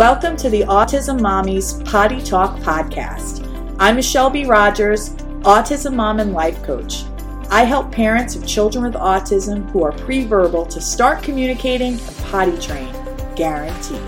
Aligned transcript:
Welcome 0.00 0.38
to 0.38 0.48
the 0.48 0.62
Autism 0.62 1.20
Mommies 1.20 1.84
Potty 1.84 2.22
Talk 2.22 2.58
podcast. 2.60 3.46
I'm 3.78 3.96
Michelle 3.96 4.30
B. 4.30 4.46
Rogers, 4.46 5.10
Autism 5.42 5.92
Mom 5.94 6.20
and 6.20 6.32
Life 6.32 6.62
Coach. 6.62 7.04
I 7.50 7.64
help 7.64 7.92
parents 7.92 8.34
of 8.34 8.46
children 8.46 8.82
with 8.82 8.94
autism 8.94 9.68
who 9.72 9.84
are 9.84 9.92
pre-verbal 9.92 10.64
to 10.64 10.80
start 10.80 11.22
communicating 11.22 11.98
and 12.00 12.16
potty 12.30 12.56
train, 12.56 12.90
guaranteed. 13.36 14.00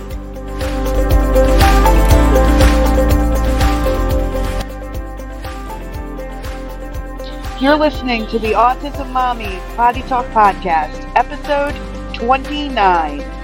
You're 7.61 7.77
listening 7.77 8.27
to 8.29 8.39
the 8.39 8.55
Autism 8.55 9.11
Mommy 9.11 9.59
Potty 9.77 10.01
Talk 10.05 10.25
Podcast, 10.29 11.13
episode 11.17 11.75
29. 12.15 13.42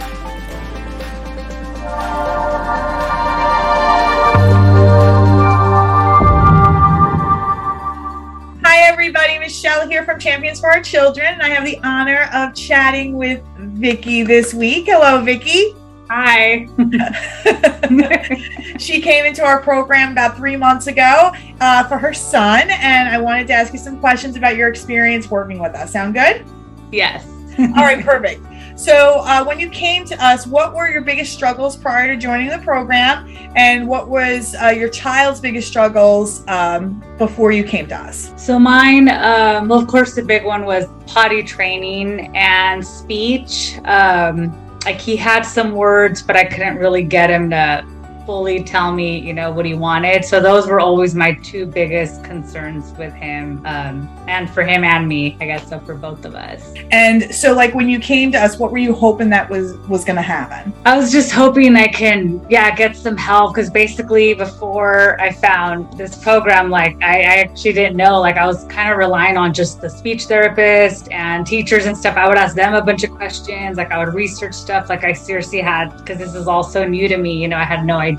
Hi, 8.65 8.87
everybody. 8.87 9.39
Michelle 9.39 9.89
here 9.89 10.05
from 10.05 10.19
Champions 10.19 10.61
for 10.61 10.71
Our 10.71 10.83
Children. 10.83 11.35
And 11.35 11.43
I 11.43 11.49
have 11.49 11.65
the 11.65 11.79
honor 11.83 12.29
of 12.35 12.55
chatting 12.55 13.17
with 13.17 13.43
Vicki 13.57 14.23
this 14.23 14.53
week. 14.53 14.87
Hello, 14.87 15.23
Vicki. 15.23 15.75
Hi. 16.11 16.67
she 18.79 19.01
came 19.01 19.27
into 19.27 19.43
our 19.43 19.61
program 19.61 20.13
about 20.13 20.37
three 20.37 20.57
months 20.57 20.87
ago 20.87 21.33
uh, 21.61 21.85
for 21.85 21.99
her 21.99 22.15
son, 22.15 22.71
and 22.71 23.09
I 23.09 23.19
wanted 23.19 23.47
to 23.49 23.53
ask 23.53 23.73
you 23.73 23.79
some 23.79 24.01
questions 24.01 24.37
about 24.37 24.57
your 24.57 24.69
experience 24.69 25.31
working 25.31 25.59
with 25.59 25.75
us. 25.75 25.93
Sound 25.93 26.15
good? 26.15 26.45
Yes. 26.91 27.27
All 27.59 27.85
right, 27.85 28.05
perfect. 28.05 28.43
So, 28.79 29.23
uh, 29.25 29.45
when 29.45 29.59
you 29.59 29.69
came 29.69 30.05
to 30.05 30.25
us, 30.25 30.47
what 30.47 30.73
were 30.73 30.89
your 30.89 31.01
biggest 31.03 31.33
struggles 31.33 31.77
prior 31.77 32.15
to 32.15 32.17
joining 32.17 32.47
the 32.47 32.61
program, 32.61 33.29
and 33.57 33.89
what 33.89 34.09
was 34.09 34.55
uh, 34.55 34.69
your 34.69 34.89
child's 34.89 35.41
biggest 35.41 35.67
struggles 35.67 36.47
um, 36.47 37.03
before 37.19 37.51
you 37.51 37.65
came 37.65 37.89
to 37.89 37.97
us? 37.97 38.33
So 38.37 38.57
mine, 38.57 39.09
um, 39.09 39.67
well, 39.67 39.81
of 39.81 39.89
course, 39.89 40.15
the 40.15 40.23
big 40.23 40.45
one 40.45 40.65
was 40.65 40.87
potty 41.09 41.43
training 41.43 42.31
and 42.37 42.87
speech. 42.87 43.81
Um, 43.85 44.57
like 44.85 45.01
he 45.01 45.17
had 45.17 45.43
some 45.43 45.73
words, 45.73 46.23
but 46.23 46.37
I 46.37 46.45
couldn't 46.45 46.77
really 46.77 47.03
get 47.03 47.31
him 47.31 47.51
to 47.51 47.85
fully 48.29 48.63
tell 48.63 48.93
me, 48.93 49.19
you 49.19 49.33
know, 49.33 49.51
what 49.51 49.65
he 49.65 49.73
wanted. 49.73 50.23
So 50.23 50.39
those 50.39 50.69
were 50.69 50.81
always 50.81 51.15
my 51.15 51.33
two 51.43 51.65
biggest 51.65 52.23
concerns 52.23 52.93
with 52.99 53.15
him, 53.15 53.63
um, 53.65 54.07
and 54.29 54.51
for 54.51 54.63
him 54.63 54.85
and 54.85 55.09
me, 55.09 55.35
I 55.41 55.47
guess. 55.47 55.67
So 55.71 55.81
for 55.81 55.95
both 55.95 56.27
of 56.27 56.35
us. 56.35 56.75
And 56.91 57.35
so, 57.35 57.55
like 57.55 57.75
when 57.75 57.89
you 57.89 57.99
came 57.99 58.31
to 58.33 58.39
us, 58.39 58.59
what 58.59 58.71
were 58.71 58.85
you 58.89 58.95
hoping 58.95 59.31
that 59.31 59.49
was 59.49 59.79
was 59.89 60.05
going 60.05 60.17
to 60.17 60.29
happen? 60.37 60.75
I 60.85 60.99
was 60.99 61.11
just 61.11 61.33
hoping 61.33 61.75
I 61.75 61.89
can, 61.89 62.45
yeah, 62.51 62.75
get 62.77 62.99
some 62.99 63.17
help 63.17 63.55
because 63.55 63.71
basically 63.71 64.35
before 64.35 65.19
I 65.19 65.33
found 65.33 65.91
this 65.97 66.23
program, 66.23 66.69
like 66.69 67.03
I, 67.03 67.21
I 67.21 67.35
actually 67.45 67.73
didn't 67.73 67.97
know, 67.97 68.21
like 68.21 68.37
I 68.37 68.47
was 68.47 68.65
kind 68.65 68.93
of 68.93 68.99
relying 68.99 69.39
on 69.39 69.55
just 69.55 69.81
the 69.81 69.89
speech 69.89 70.27
therapist 70.27 71.11
and 71.11 71.47
teachers 71.47 71.87
and 71.87 71.97
stuff. 71.97 72.19
I 72.19 72.29
would 72.29 72.37
ask 72.37 72.55
them 72.55 72.75
a 72.75 72.83
bunch 72.83 73.05
of 73.05 73.11
questions, 73.11 73.79
like 73.79 73.91
I 73.91 74.05
would 74.05 74.13
research 74.13 74.53
stuff, 74.53 74.91
like 74.91 75.05
I 75.05 75.15
seriously 75.15 75.63
had 75.63 75.97
because 75.97 76.19
this 76.19 76.35
is 76.35 76.47
all 76.47 76.63
so 76.63 76.87
new 76.87 77.09
to 77.09 77.17
me. 77.17 77.33
You 77.43 77.49
know, 77.49 77.57
I 77.57 77.65
had 77.65 77.87
no 77.87 77.97
idea. 77.97 78.18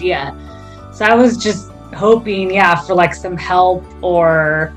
So 0.93 1.05
I 1.05 1.13
was 1.15 1.37
just 1.37 1.71
hoping, 1.95 2.53
yeah, 2.53 2.75
for 2.75 2.93
like 2.95 3.13
some 3.15 3.37
help 3.37 3.83
or. 4.01 4.73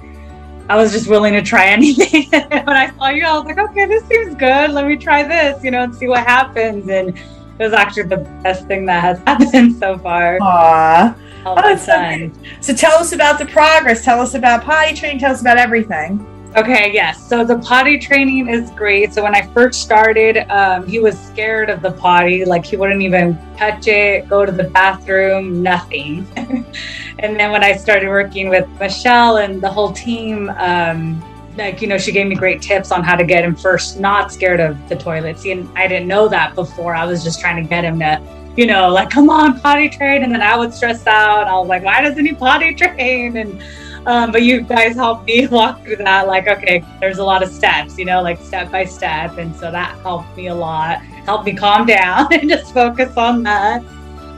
I 0.69 0.77
was 0.77 0.93
just 0.93 1.09
willing 1.09 1.35
to 1.35 1.43
try 1.43 1.67
anything. 1.77 2.29
when 2.31 2.69
I 2.69 2.91
saw 2.97 3.09
you, 3.09 3.27
I 3.27 3.37
was 3.37 3.45
like, 3.45 3.59
okay, 3.59 3.85
this 3.85 4.05
seems 4.07 4.35
good. 4.37 4.71
Let 4.71 4.87
me 4.87 4.97
try 4.97 5.23
this, 5.23 5.63
you 5.63 5.71
know, 5.71 5.83
and 5.83 5.95
see 5.95 6.07
what 6.07 6.25
happens. 6.25 6.89
And 6.89 7.11
it 7.11 7.25
was 7.59 7.73
actually 7.73 8.05
the 8.05 8.19
best 8.43 8.69
thing 8.69 8.87
that 8.87 9.03
has 9.03 9.19
happened 9.27 9.77
so 9.77 9.99
far. 9.99 10.39
Aww. 10.39 11.17
Oh, 11.45 11.55
Oh, 11.57 11.77
so. 11.77 12.31
So 12.61 12.73
tell 12.75 12.93
us 12.99 13.13
about 13.13 13.39
the 13.39 13.47
progress. 13.47 14.05
Tell 14.05 14.21
us 14.21 14.35
about 14.35 14.63
potty 14.63 14.95
training. 14.95 15.19
Tell 15.19 15.33
us 15.33 15.41
about 15.41 15.59
everything. 15.59 16.25
Okay, 16.55 16.93
yes. 16.93 17.27
So 17.27 17.47
the 17.47 17.59
potty 17.61 17.99
training 17.99 18.49
is 18.49 18.71
great. 18.73 19.15
So 19.15 19.23
when 19.23 19.35
I 19.35 19.47
first 19.55 19.81
started, 19.81 20.47
um, 20.51 20.87
he 20.87 20.99
was 20.99 21.19
scared 21.19 21.71
of 21.71 21.81
the 21.81 21.93
potty. 21.93 22.45
Like 22.45 22.67
he 22.67 22.77
wouldn't 22.77 23.01
even 23.01 23.39
touch 23.57 23.87
it, 23.89 24.29
go 24.29 24.45
to 24.45 24.53
the 24.53 24.65
bathroom, 24.65 25.63
nothing. 25.63 26.27
and 26.37 27.41
then 27.41 27.53
when 27.53 27.65
I 27.65 27.75
started 27.75 28.09
working 28.09 28.51
with 28.51 28.69
Michelle 28.79 29.39
and 29.39 29.63
the 29.63 29.71
whole 29.71 29.95
team, 29.95 30.51
um, 30.59 31.25
like 31.57 31.81
you 31.81 31.89
know, 31.89 31.97
she 31.97 32.13
gave 32.13 32.27
me 32.27 32.35
great 32.35 32.61
tips 32.61 32.93
on 32.93 33.03
how 33.03 33.17
to 33.17 33.25
get 33.25 33.45
him 33.45 33.57
first 33.57 33.99
not 33.99 34.31
scared 34.31 34.61
of 34.61 34.77
the 34.91 34.97
toilet. 34.97 35.39
See, 35.39 35.53
and 35.53 35.67
I 35.75 35.89
didn't 35.89 36.09
know 36.09 36.29
that 36.29 36.55
before. 36.55 36.95
I 36.95 37.07
was 37.07 37.25
just 37.25 37.41
trying 37.41 37.63
to 37.63 37.67
get 37.67 37.83
him 37.83 37.99
to, 38.01 38.21
you 38.59 38.67
know, 38.67 38.91
like 38.91 39.09
come 39.09 39.31
on, 39.31 39.59
potty 39.59 39.89
train, 39.89 40.23
and 40.23 40.35
then 40.35 40.43
I 40.43 40.59
would 40.59 40.75
stress 40.75 41.07
out. 41.07 41.47
I 41.47 41.59
was 41.59 41.69
like, 41.69 41.83
why 41.83 42.03
doesn't 42.03 42.27
he 42.27 42.35
potty 42.35 42.75
train? 42.83 43.39
And 43.39 43.63
um, 44.07 44.33
but 44.33 44.43
you 44.43 44.63
guys 44.63 44.95
helped 44.95 45.27
me 45.27 45.47
walk 45.51 45.83
through 45.85 45.97
that. 45.97 46.27
Like, 46.27 46.49
okay, 46.49 46.85
there's 47.01 47.19
a 47.19 47.25
lot 47.25 47.43
of 47.43 47.51
steps, 47.51 47.99
you 47.99 48.05
know, 48.05 48.23
like 48.23 48.41
step 48.41 48.71
by 48.71 48.85
step, 48.85 49.39
and 49.39 49.55
so 49.55 49.71
that 49.71 49.97
helped 49.99 50.37
me 50.37 50.49
a 50.49 50.55
lot. 50.55 51.01
Helped 51.01 51.45
me 51.45 51.55
calm 51.55 51.87
down 51.99 52.33
and 52.33 52.49
just 52.49 52.75
focus 52.75 53.17
on 53.17 53.43
that. 53.45 53.83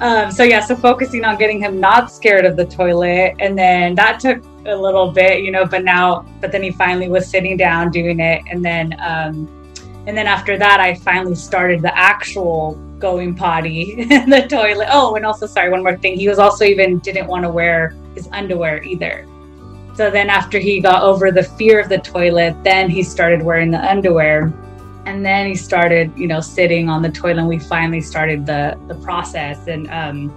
Um, 0.00 0.30
so 0.30 0.42
yeah, 0.42 0.60
so 0.60 0.74
focusing 0.74 1.24
on 1.24 1.38
getting 1.38 1.60
him 1.60 1.80
not 1.80 2.10
scared 2.10 2.44
of 2.44 2.56
the 2.56 2.66
toilet, 2.66 3.36
and 3.38 3.56
then 3.58 3.94
that 3.94 4.20
took 4.20 4.42
a 4.66 4.74
little 4.74 5.10
bit, 5.10 5.42
you 5.42 5.50
know. 5.50 5.64
But 5.64 5.84
now, 5.84 6.26
but 6.40 6.52
then 6.52 6.62
he 6.62 6.70
finally 6.70 7.08
was 7.08 7.28
sitting 7.28 7.56
down 7.56 7.90
doing 7.90 8.20
it, 8.20 8.42
and 8.50 8.64
then, 8.64 8.94
um, 9.00 9.48
and 10.06 10.16
then 10.16 10.26
after 10.26 10.58
that, 10.58 10.80
I 10.80 10.94
finally 10.94 11.36
started 11.36 11.80
the 11.80 11.96
actual 11.96 12.74
going 12.98 13.34
potty 13.34 13.92
in 14.10 14.28
the 14.28 14.46
toilet. 14.48 14.88
Oh, 14.90 15.14
and 15.14 15.24
also, 15.24 15.46
sorry, 15.46 15.70
one 15.70 15.82
more 15.82 15.96
thing. 15.96 16.18
He 16.18 16.28
was 16.28 16.38
also 16.38 16.64
even 16.64 16.98
didn't 16.98 17.26
want 17.26 17.44
to 17.44 17.50
wear 17.50 17.94
his 18.14 18.28
underwear 18.32 18.82
either. 18.82 19.26
So 19.94 20.10
then 20.10 20.28
after 20.28 20.58
he 20.58 20.80
got 20.80 21.02
over 21.02 21.30
the 21.30 21.42
fear 21.42 21.80
of 21.80 21.88
the 21.88 21.98
toilet, 21.98 22.56
then 22.64 22.90
he 22.90 23.02
started 23.02 23.42
wearing 23.42 23.70
the 23.70 23.82
underwear. 23.82 24.52
And 25.06 25.24
then 25.24 25.46
he 25.46 25.54
started, 25.54 26.12
you 26.16 26.26
know, 26.26 26.40
sitting 26.40 26.88
on 26.88 27.02
the 27.02 27.10
toilet 27.10 27.38
and 27.38 27.48
we 27.48 27.58
finally 27.58 28.00
started 28.00 28.44
the 28.44 28.78
the 28.88 28.94
process. 28.96 29.68
And 29.68 29.88
um 29.90 30.34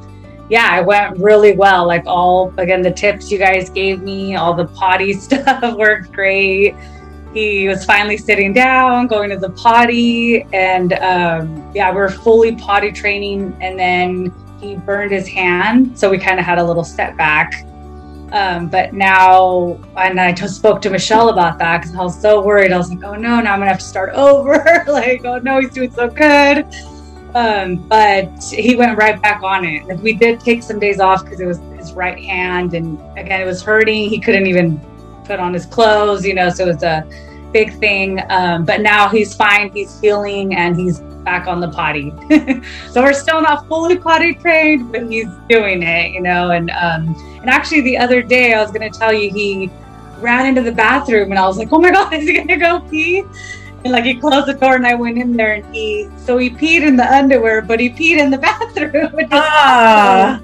yeah, 0.49 0.79
it 0.79 0.85
went 0.85 1.17
really 1.17 1.55
well. 1.55 1.87
Like 1.87 2.05
all 2.05 2.53
again 2.57 2.81
the 2.81 2.91
tips 2.91 3.31
you 3.31 3.39
guys 3.39 3.69
gave 3.69 4.01
me, 4.01 4.35
all 4.35 4.53
the 4.53 4.67
potty 4.67 5.13
stuff 5.25 5.75
worked 5.75 6.11
great. 6.11 6.75
He 7.33 7.67
was 7.67 7.85
finally 7.85 8.17
sitting 8.17 8.53
down, 8.53 9.07
going 9.07 9.29
to 9.29 9.37
the 9.37 9.51
potty, 9.51 10.43
and 10.53 10.93
um, 10.93 11.71
yeah, 11.75 11.91
we 11.91 11.99
are 11.99 12.09
fully 12.09 12.55
potty 12.55 12.91
training. 12.91 13.55
And 13.61 13.77
then 13.77 14.33
he 14.59 14.75
burned 14.75 15.11
his 15.11 15.27
hand, 15.27 15.97
so 15.97 16.09
we 16.09 16.17
kind 16.17 16.39
of 16.39 16.45
had 16.45 16.57
a 16.57 16.63
little 16.63 16.83
step 16.83 17.15
back. 17.15 17.65
Um, 18.31 18.67
but 18.67 18.93
now, 18.93 19.79
and 19.95 20.19
I 20.19 20.33
just 20.33 20.55
spoke 20.55 20.81
to 20.81 20.89
Michelle 20.89 21.29
about 21.29 21.57
that 21.59 21.81
because 21.81 21.95
I 21.95 22.03
was 22.03 22.19
so 22.19 22.41
worried. 22.41 22.71
I 22.71 22.77
was 22.77 22.89
like, 22.89 23.03
oh 23.03 23.15
no, 23.15 23.39
now 23.39 23.53
I'm 23.53 23.59
gonna 23.59 23.67
have 23.67 23.79
to 23.79 23.85
start 23.85 24.09
over. 24.13 24.83
like, 24.87 25.23
oh 25.25 25.39
no, 25.39 25.59
he's 25.59 25.71
doing 25.71 25.91
so 25.91 26.09
good. 26.09 26.65
Um, 27.35 27.87
but 27.87 28.43
he 28.43 28.75
went 28.75 28.97
right 28.97 29.21
back 29.21 29.43
on 29.43 29.63
it. 29.63 29.85
Like, 29.85 30.01
we 30.01 30.13
did 30.13 30.39
take 30.39 30.63
some 30.63 30.79
days 30.79 30.99
off 30.99 31.23
because 31.23 31.39
it 31.39 31.45
was 31.45 31.59
his 31.77 31.93
right 31.93 32.17
hand, 32.17 32.73
and 32.73 32.99
again, 33.17 33.41
it 33.41 33.45
was 33.45 33.61
hurting. 33.61 34.09
He 34.09 34.19
couldn't 34.19 34.47
even 34.47 34.79
put 35.25 35.39
on 35.39 35.53
his 35.53 35.65
clothes, 35.65 36.25
you 36.25 36.33
know, 36.33 36.49
so 36.49 36.63
it 36.63 36.67
was 36.67 36.83
a 36.83 37.07
big 37.51 37.77
thing. 37.79 38.21
Um, 38.29 38.65
but 38.65 38.81
now 38.81 39.07
he's 39.07 39.35
fine, 39.35 39.71
he's 39.71 39.99
healing, 39.99 40.55
and 40.55 40.75
he's 40.75 41.01
back 41.27 41.45
on 41.45 41.59
the 41.59 41.67
potty. 41.67 42.13
so 42.91 43.03
we're 43.03 43.11
still 43.11 43.41
not 43.41 43.67
fully 43.67 43.97
potty 43.97 44.33
trained, 44.35 44.89
but 44.93 45.11
he's 45.11 45.27
doing 45.49 45.83
it, 45.83 46.13
you 46.13 46.21
know. 46.21 46.51
And 46.51 46.69
um, 46.71 47.01
and 47.41 47.49
actually, 47.49 47.81
the 47.81 47.97
other 47.97 48.21
day 48.21 48.53
I 48.53 48.61
was 48.61 48.71
going 48.71 48.89
to 48.89 48.97
tell 48.97 49.11
you 49.11 49.29
he 49.29 49.69
ran 50.19 50.45
into 50.45 50.61
the 50.61 50.71
bathroom, 50.71 51.31
and 51.31 51.37
I 51.37 51.45
was 51.45 51.57
like, 51.57 51.67
oh 51.73 51.79
my 51.79 51.91
god, 51.91 52.13
is 52.19 52.25
he 52.25 52.33
going 52.33 52.47
to 52.47 52.55
go 52.55 52.79
pee? 52.79 53.25
And 53.83 53.91
like 53.91 54.05
he 54.05 54.15
closed 54.15 54.47
the 54.47 54.53
door, 54.53 54.75
and 54.75 54.87
I 54.87 54.95
went 54.95 55.17
in 55.17 55.35
there, 55.35 55.55
and 55.55 55.75
he 55.75 56.09
so 56.17 56.37
he 56.37 56.49
peed 56.49 56.87
in 56.87 56.95
the 56.95 57.07
underwear, 57.13 57.61
but 57.61 57.81
he 57.81 57.89
peed 57.89 58.17
in 58.23 58.31
the 58.31 58.37
bathroom. 58.47 59.11
Ah. 59.31 60.41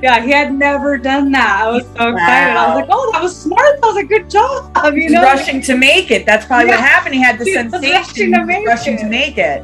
Yeah, 0.00 0.24
he 0.24 0.30
had 0.30 0.54
never 0.54 0.96
done 0.96 1.30
that. 1.32 1.64
I 1.64 1.70
was 1.72 1.82
so 1.82 2.08
excited. 2.08 2.56
I 2.56 2.68
was 2.68 2.76
like, 2.80 2.88
"Oh, 2.90 3.10
that 3.12 3.22
was 3.22 3.36
smart. 3.36 3.80
That 3.80 3.86
was 3.86 3.96
a 3.98 4.04
good 4.04 4.30
job." 4.30 4.72
You 4.94 5.02
He's 5.02 5.12
know, 5.12 5.22
rushing 5.24 5.60
to 5.62 5.76
make 5.76 6.10
it. 6.10 6.24
That's 6.24 6.46
probably 6.46 6.68
what 6.68 6.80
happened. 6.80 7.16
He 7.16 7.20
had 7.20 7.38
the 7.38 7.44
sensation. 7.44 7.92
rushing 7.92 8.32
to 8.32 8.64
rushing 8.64 8.96
to 8.96 9.06
make 9.06 9.36
it. 9.36 9.62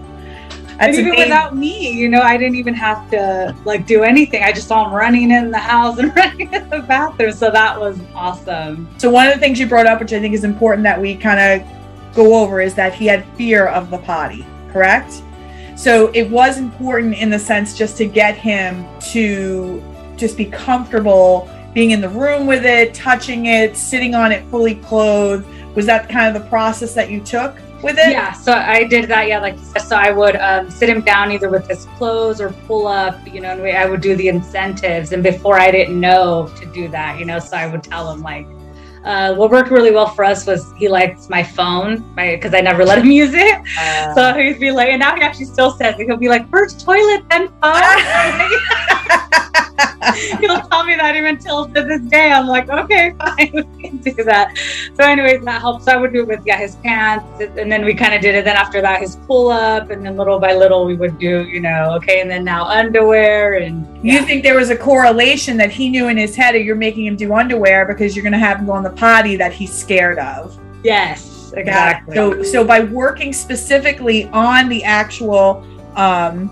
And 0.78 0.94
even 0.94 1.06
amazing. 1.06 1.25
without 1.25 1.56
me, 1.56 1.90
you 1.90 2.08
know, 2.08 2.20
I 2.20 2.37
didn't 2.37 2.56
even 2.56 2.75
have 2.75 3.11
to 3.11 3.56
like 3.64 3.87
do 3.87 4.02
anything. 4.02 4.43
I 4.43 4.52
just 4.52 4.69
saw 4.69 4.87
him 4.87 4.94
running 4.94 5.31
in 5.31 5.50
the 5.50 5.58
house 5.58 5.99
and 5.99 6.14
running 6.17 6.52
in 6.52 6.69
the 6.69 6.81
bathroom. 6.81 7.32
So 7.32 7.50
that 7.50 7.78
was 7.78 7.99
awesome. 8.14 8.88
So 8.99 9.11
one 9.11 9.26
of 9.26 9.34
the 9.34 9.40
things 9.40 9.58
you 9.58 9.67
brought 9.67 9.87
up, 9.87 10.00
which 10.00 10.12
I 10.12 10.20
think 10.20 10.34
is 10.34 10.44
important 10.44 10.82
that 10.84 11.00
we 11.00 11.17
kind 11.17 11.62
of 11.62 12.14
go 12.14 12.34
over, 12.43 12.61
is 12.61 12.75
that 12.75 12.94
he 12.94 13.06
had 13.06 13.25
fear 13.37 13.67
of 13.69 13.90
the 13.90 13.99
potty. 13.99 14.44
Correct. 14.70 15.23
So 15.76 16.08
it 16.14 16.28
was 16.31 16.58
important 16.58 17.14
in 17.14 17.31
the 17.31 17.38
sense 17.38 17.76
just 17.76 17.96
to 17.99 18.06
get 18.06 18.37
him 18.37 18.87
to 19.12 19.82
just 20.17 20.37
be 20.37 20.46
comfortable 20.46 21.50
being 21.75 21.90
in 21.90 22.00
the 22.00 22.08
room 22.08 22.46
with 22.46 22.64
it, 22.64 22.94
touching 22.94 23.46
it, 23.46 23.76
sitting 23.76 24.14
on 24.14 24.32
it 24.32 24.43
fully 24.50 24.76
clothed. 24.76 25.46
Was 25.75 25.84
that 25.84 26.08
kind 26.08 26.34
of 26.34 26.43
the 26.43 26.49
process 26.49 26.94
that 26.94 27.11
you 27.11 27.20
took? 27.20 27.55
With 27.82 27.99
it? 27.99 28.11
Yeah, 28.11 28.32
so 28.32 28.52
I 28.52 28.84
did 28.84 29.08
that. 29.08 29.28
Yeah, 29.28 29.40
like 29.40 29.56
you 29.56 29.64
said, 29.64 29.82
so 29.82 29.96
I 29.96 30.11
would 30.11 30.37
um, 30.37 30.70
sit 30.70 30.88
him 30.88 31.00
down 31.00 31.32
either 31.32 31.49
with 31.49 31.69
his 31.69 31.87
clothes 31.96 32.40
or 32.40 32.50
pull 32.67 32.87
up, 32.87 33.26
you 33.26 33.40
know, 33.40 33.50
and 33.50 33.62
we, 33.62 33.73
I 33.73 33.87
would 33.87 34.00
do 34.00 34.17
the 34.17 34.28
incentives. 34.28 35.12
And 35.12 35.23
before 35.23 35.61
I 35.61 35.70
didn't 35.70 35.99
know 35.99 36.49
to 36.56 36.67
do 36.67 36.88
that, 36.88 37.19
you 37.19 37.25
know, 37.25 37.38
so 37.38 37.56
I 37.56 37.67
would 37.67 37.82
tell 37.82 38.11
him 38.11 38.23
like, 38.23 38.46
uh, 39.06 39.34
what 39.34 39.52
worked 39.52 39.70
really 39.70 39.92
well 39.92 40.08
for 40.08 40.24
us 40.24 40.46
was 40.46 40.72
he 40.76 40.88
likes 40.88 41.28
my 41.28 41.42
phone, 41.42 42.04
because 42.16 42.52
I 42.52 42.60
never 42.60 42.84
let 42.84 42.98
him 42.98 43.10
use 43.22 43.34
it. 43.34 43.60
Uh, 43.78 44.14
so 44.14 44.34
he'd 44.34 44.58
be 44.58 44.72
like, 44.72 44.88
and 44.88 44.98
now 44.98 45.14
he 45.14 45.22
actually 45.22 45.46
still 45.46 45.70
says 45.70 45.98
it. 45.98 46.06
He'll 46.06 46.16
be 46.16 46.28
like, 46.28 46.50
first 46.50 46.80
toilet, 46.80 47.24
then 47.30 47.48
phone. 47.62 48.50
He'll 50.40 50.60
tell 50.62 50.84
me 50.84 50.94
that 50.96 51.14
even 51.16 51.38
till 51.38 51.66
to 51.68 51.82
this 51.82 52.00
day. 52.02 52.30
I'm 52.30 52.46
like, 52.46 52.68
okay, 52.68 53.12
fine, 53.18 53.50
we 53.52 53.82
can 53.82 53.96
do 53.98 54.24
that. 54.24 54.56
So, 54.94 55.04
anyways, 55.04 55.44
that 55.44 55.60
helps. 55.60 55.84
So 55.84 55.92
I 55.92 55.96
would 55.96 56.12
do 56.12 56.20
it 56.20 56.28
with 56.28 56.40
yeah 56.44 56.58
his 56.58 56.76
pants, 56.76 57.26
and 57.40 57.70
then 57.70 57.84
we 57.84 57.94
kind 57.94 58.14
of 58.14 58.20
did 58.20 58.34
it. 58.34 58.44
Then 58.44 58.56
after 58.56 58.80
that, 58.80 59.00
his 59.00 59.16
pull 59.26 59.50
up, 59.50 59.90
and 59.90 60.04
then 60.04 60.16
little 60.16 60.38
by 60.38 60.54
little 60.54 60.84
we 60.84 60.94
would 60.94 61.18
do, 61.18 61.44
you 61.44 61.60
know, 61.60 61.94
okay, 61.96 62.20
and 62.20 62.30
then 62.30 62.44
now 62.44 62.64
underwear. 62.64 63.54
And 63.54 63.86
yeah. 64.04 64.14
you 64.14 64.26
think 64.26 64.42
there 64.42 64.56
was 64.56 64.70
a 64.70 64.76
correlation 64.76 65.56
that 65.58 65.70
he 65.70 65.88
knew 65.88 66.08
in 66.08 66.16
his 66.16 66.34
head 66.34 66.54
that 66.54 66.62
you're 66.62 66.76
making 66.76 67.06
him 67.06 67.16
do 67.16 67.34
underwear 67.34 67.84
because 67.84 68.14
you're 68.14 68.22
going 68.22 68.32
to 68.32 68.38
have 68.38 68.58
him 68.58 68.66
go 68.66 68.72
on 68.72 68.82
the 68.82 68.90
potty 68.96 69.37
that 69.37 69.52
he's 69.52 69.72
scared 69.72 70.19
of? 70.19 70.58
Yes, 70.82 71.52
exactly. 71.56 72.14
So, 72.14 72.43
so 72.43 72.64
by 72.64 72.81
working 72.81 73.32
specifically 73.32 74.25
on 74.28 74.69
the 74.69 74.82
actual. 74.84 75.66
Um, 75.96 76.50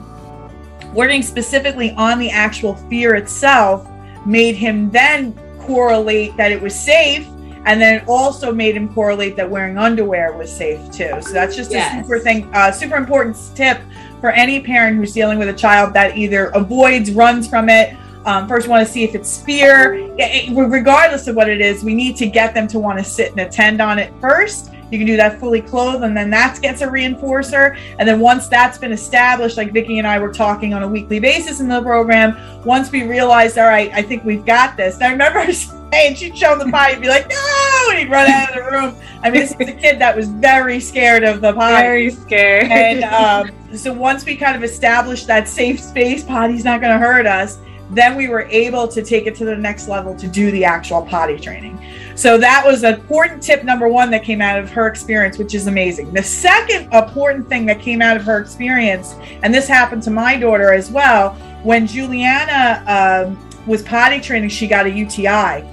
working 0.95 1.23
specifically 1.23 1.91
on 1.93 2.19
the 2.19 2.31
actual 2.31 2.75
fear 2.89 3.17
itself 3.17 3.87
made 4.25 4.55
him 4.55 4.91
then 4.91 5.33
correlate 5.61 6.37
that 6.37 6.53
it 6.53 6.61
was 6.61 6.75
safe 6.75 7.27
and 7.67 7.81
then 7.81 8.01
it 8.01 8.05
also 8.07 8.53
made 8.53 8.77
him 8.77 8.93
correlate 8.93 9.37
that 9.37 9.49
wearing 9.49 9.77
underwear 9.77 10.33
was 10.33 10.55
safe 10.55 10.81
too 10.93 11.11
so 11.21 11.33
that's 11.33 11.57
just 11.57 11.71
yes. 11.71 11.95
a 11.95 12.03
super 12.03 12.19
thing 12.19 12.49
uh, 12.55 12.71
super 12.71 12.97
important 12.97 13.37
tip 13.55 13.81
for 14.21 14.31
any 14.31 14.61
parent 14.61 14.97
who's 14.97 15.13
dealing 15.13 15.39
with 15.39 15.49
a 15.49 15.53
child 15.53 15.93
that 15.93 16.17
either 16.17 16.47
avoids 16.49 17.11
runs 17.11 17.49
from 17.49 17.69
it 17.69 17.97
um, 18.27 18.49
first 18.49 18.69
want 18.69 18.87
to 18.87 18.91
see 18.93 19.05
if 19.05 19.15
it's 19.15 19.43
fear 19.43 19.95
it, 20.19 20.51
regardless 20.55 21.27
of 21.27 21.37
what 21.37 21.49
it 21.49 21.61
is 21.61 21.85
we 21.85 21.95
need 21.95 22.17
to 22.17 22.27
get 22.27 22.55
them 22.55 22.67
to 22.67 22.79
want 22.79 22.99
to 22.99 23.05
sit 23.05 23.31
and 23.33 23.41
attend 23.41 23.81
on 23.81 23.99
it 23.99 24.13
first 24.21 24.71
you 24.95 24.99
can 24.99 25.07
do 25.09 25.17
that 25.17 25.41
fully 25.41 25.61
clothed, 25.61 26.05
and 26.05 26.17
then 26.17 26.31
that 26.31 26.61
gets 26.63 26.81
a 26.81 26.87
reinforcer. 26.87 27.77
And 27.99 28.09
then 28.09 28.21
once 28.21 28.47
that's 28.47 28.79
been 28.79 28.93
established, 28.93 29.57
like 29.57 29.73
Vicki 29.73 29.99
and 29.99 30.07
I 30.07 30.19
were 30.19 30.33
talking 30.33 30.73
on 30.73 30.83
a 30.85 30.89
weekly 30.89 31.19
basis 31.19 31.61
in 31.61 31.69
the 31.69 31.83
program, 31.83 32.37
once 32.65 32.93
we 32.93 33.03
realized, 33.03 33.59
all 33.59 33.67
right, 33.67 33.91
I 33.93 34.03
think 34.03 34.25
we've 34.25 34.45
got 34.45 34.77
this. 34.77 34.95
And 34.95 35.05
I 35.05 35.11
remember 35.11 35.53
saying, 35.93 36.15
she'd 36.15 36.39
show 36.39 36.57
the 36.57 36.71
pie 36.71 36.91
and 36.91 37.03
be 37.03 37.09
like, 37.09 37.29
no, 37.29 37.87
and 37.91 37.99
he'd 37.99 38.11
run 38.11 38.31
out 38.31 38.51
of 38.51 38.65
the 38.65 38.71
room. 38.71 38.95
I 39.23 39.31
mean, 39.31 39.41
this 39.41 39.57
is 39.59 39.69
a 39.69 39.73
kid 39.73 39.99
that 39.99 40.15
was 40.15 40.29
very 40.29 40.79
scared 40.79 41.25
of 41.25 41.41
the 41.41 41.53
potty. 41.53 41.83
Very 41.83 42.11
scared. 42.11 42.71
And 42.71 43.05
um, 43.05 43.77
so 43.77 43.93
once 43.93 44.25
we 44.25 44.37
kind 44.37 44.55
of 44.55 44.63
established 44.63 45.27
that 45.27 45.49
safe 45.49 45.81
space, 45.81 46.23
potty's 46.23 46.65
not 46.65 46.81
going 46.81 46.93
to 46.93 47.05
hurt 47.05 47.27
us 47.27 47.59
then 47.95 48.17
we 48.17 48.29
were 48.29 48.43
able 48.51 48.89
to 48.89 49.03
take 49.03 49.27
it 49.27 49.35
to 49.37 49.45
the 49.45 49.57
next 49.57 49.89
level 49.89 50.15
to 50.17 50.27
do 50.27 50.51
the 50.51 50.65
actual 50.65 51.03
potty 51.03 51.39
training. 51.39 51.79
So 52.17 52.39
that 52.39 52.65
was 52.65 52.85
important 52.85 53.43
tip 53.43 53.65
number 53.65 53.89
one 53.89 54.11
that 54.11 54.23
came 54.23 54.41
out 54.41 54.59
of 54.59 54.71
her 54.71 54.87
experience, 54.87 55.39
which 55.39 55.55
is 55.55 55.67
amazing. 55.67 56.13
The 56.13 56.23
second 56.23 56.93
important 56.93 57.49
thing 57.49 57.67
that 57.67 57.81
came 57.81 58.01
out 58.03 58.17
of 58.17 58.23
her 58.25 58.39
experience, 58.39 59.15
and 59.43 59.53
this 59.53 59.67
happened 59.67 60.03
to 60.05 60.11
my 60.11 60.37
daughter 60.37 60.73
as 60.73 60.91
well, 60.91 61.35
when 61.63 61.87
Juliana 61.87 62.85
um, 62.87 63.67
was 63.67 63.83
potty 63.83 64.21
training, 64.21 64.51
she 64.51 64.67
got 64.67 64.87
a 64.87 64.91
UTI. 64.91 65.69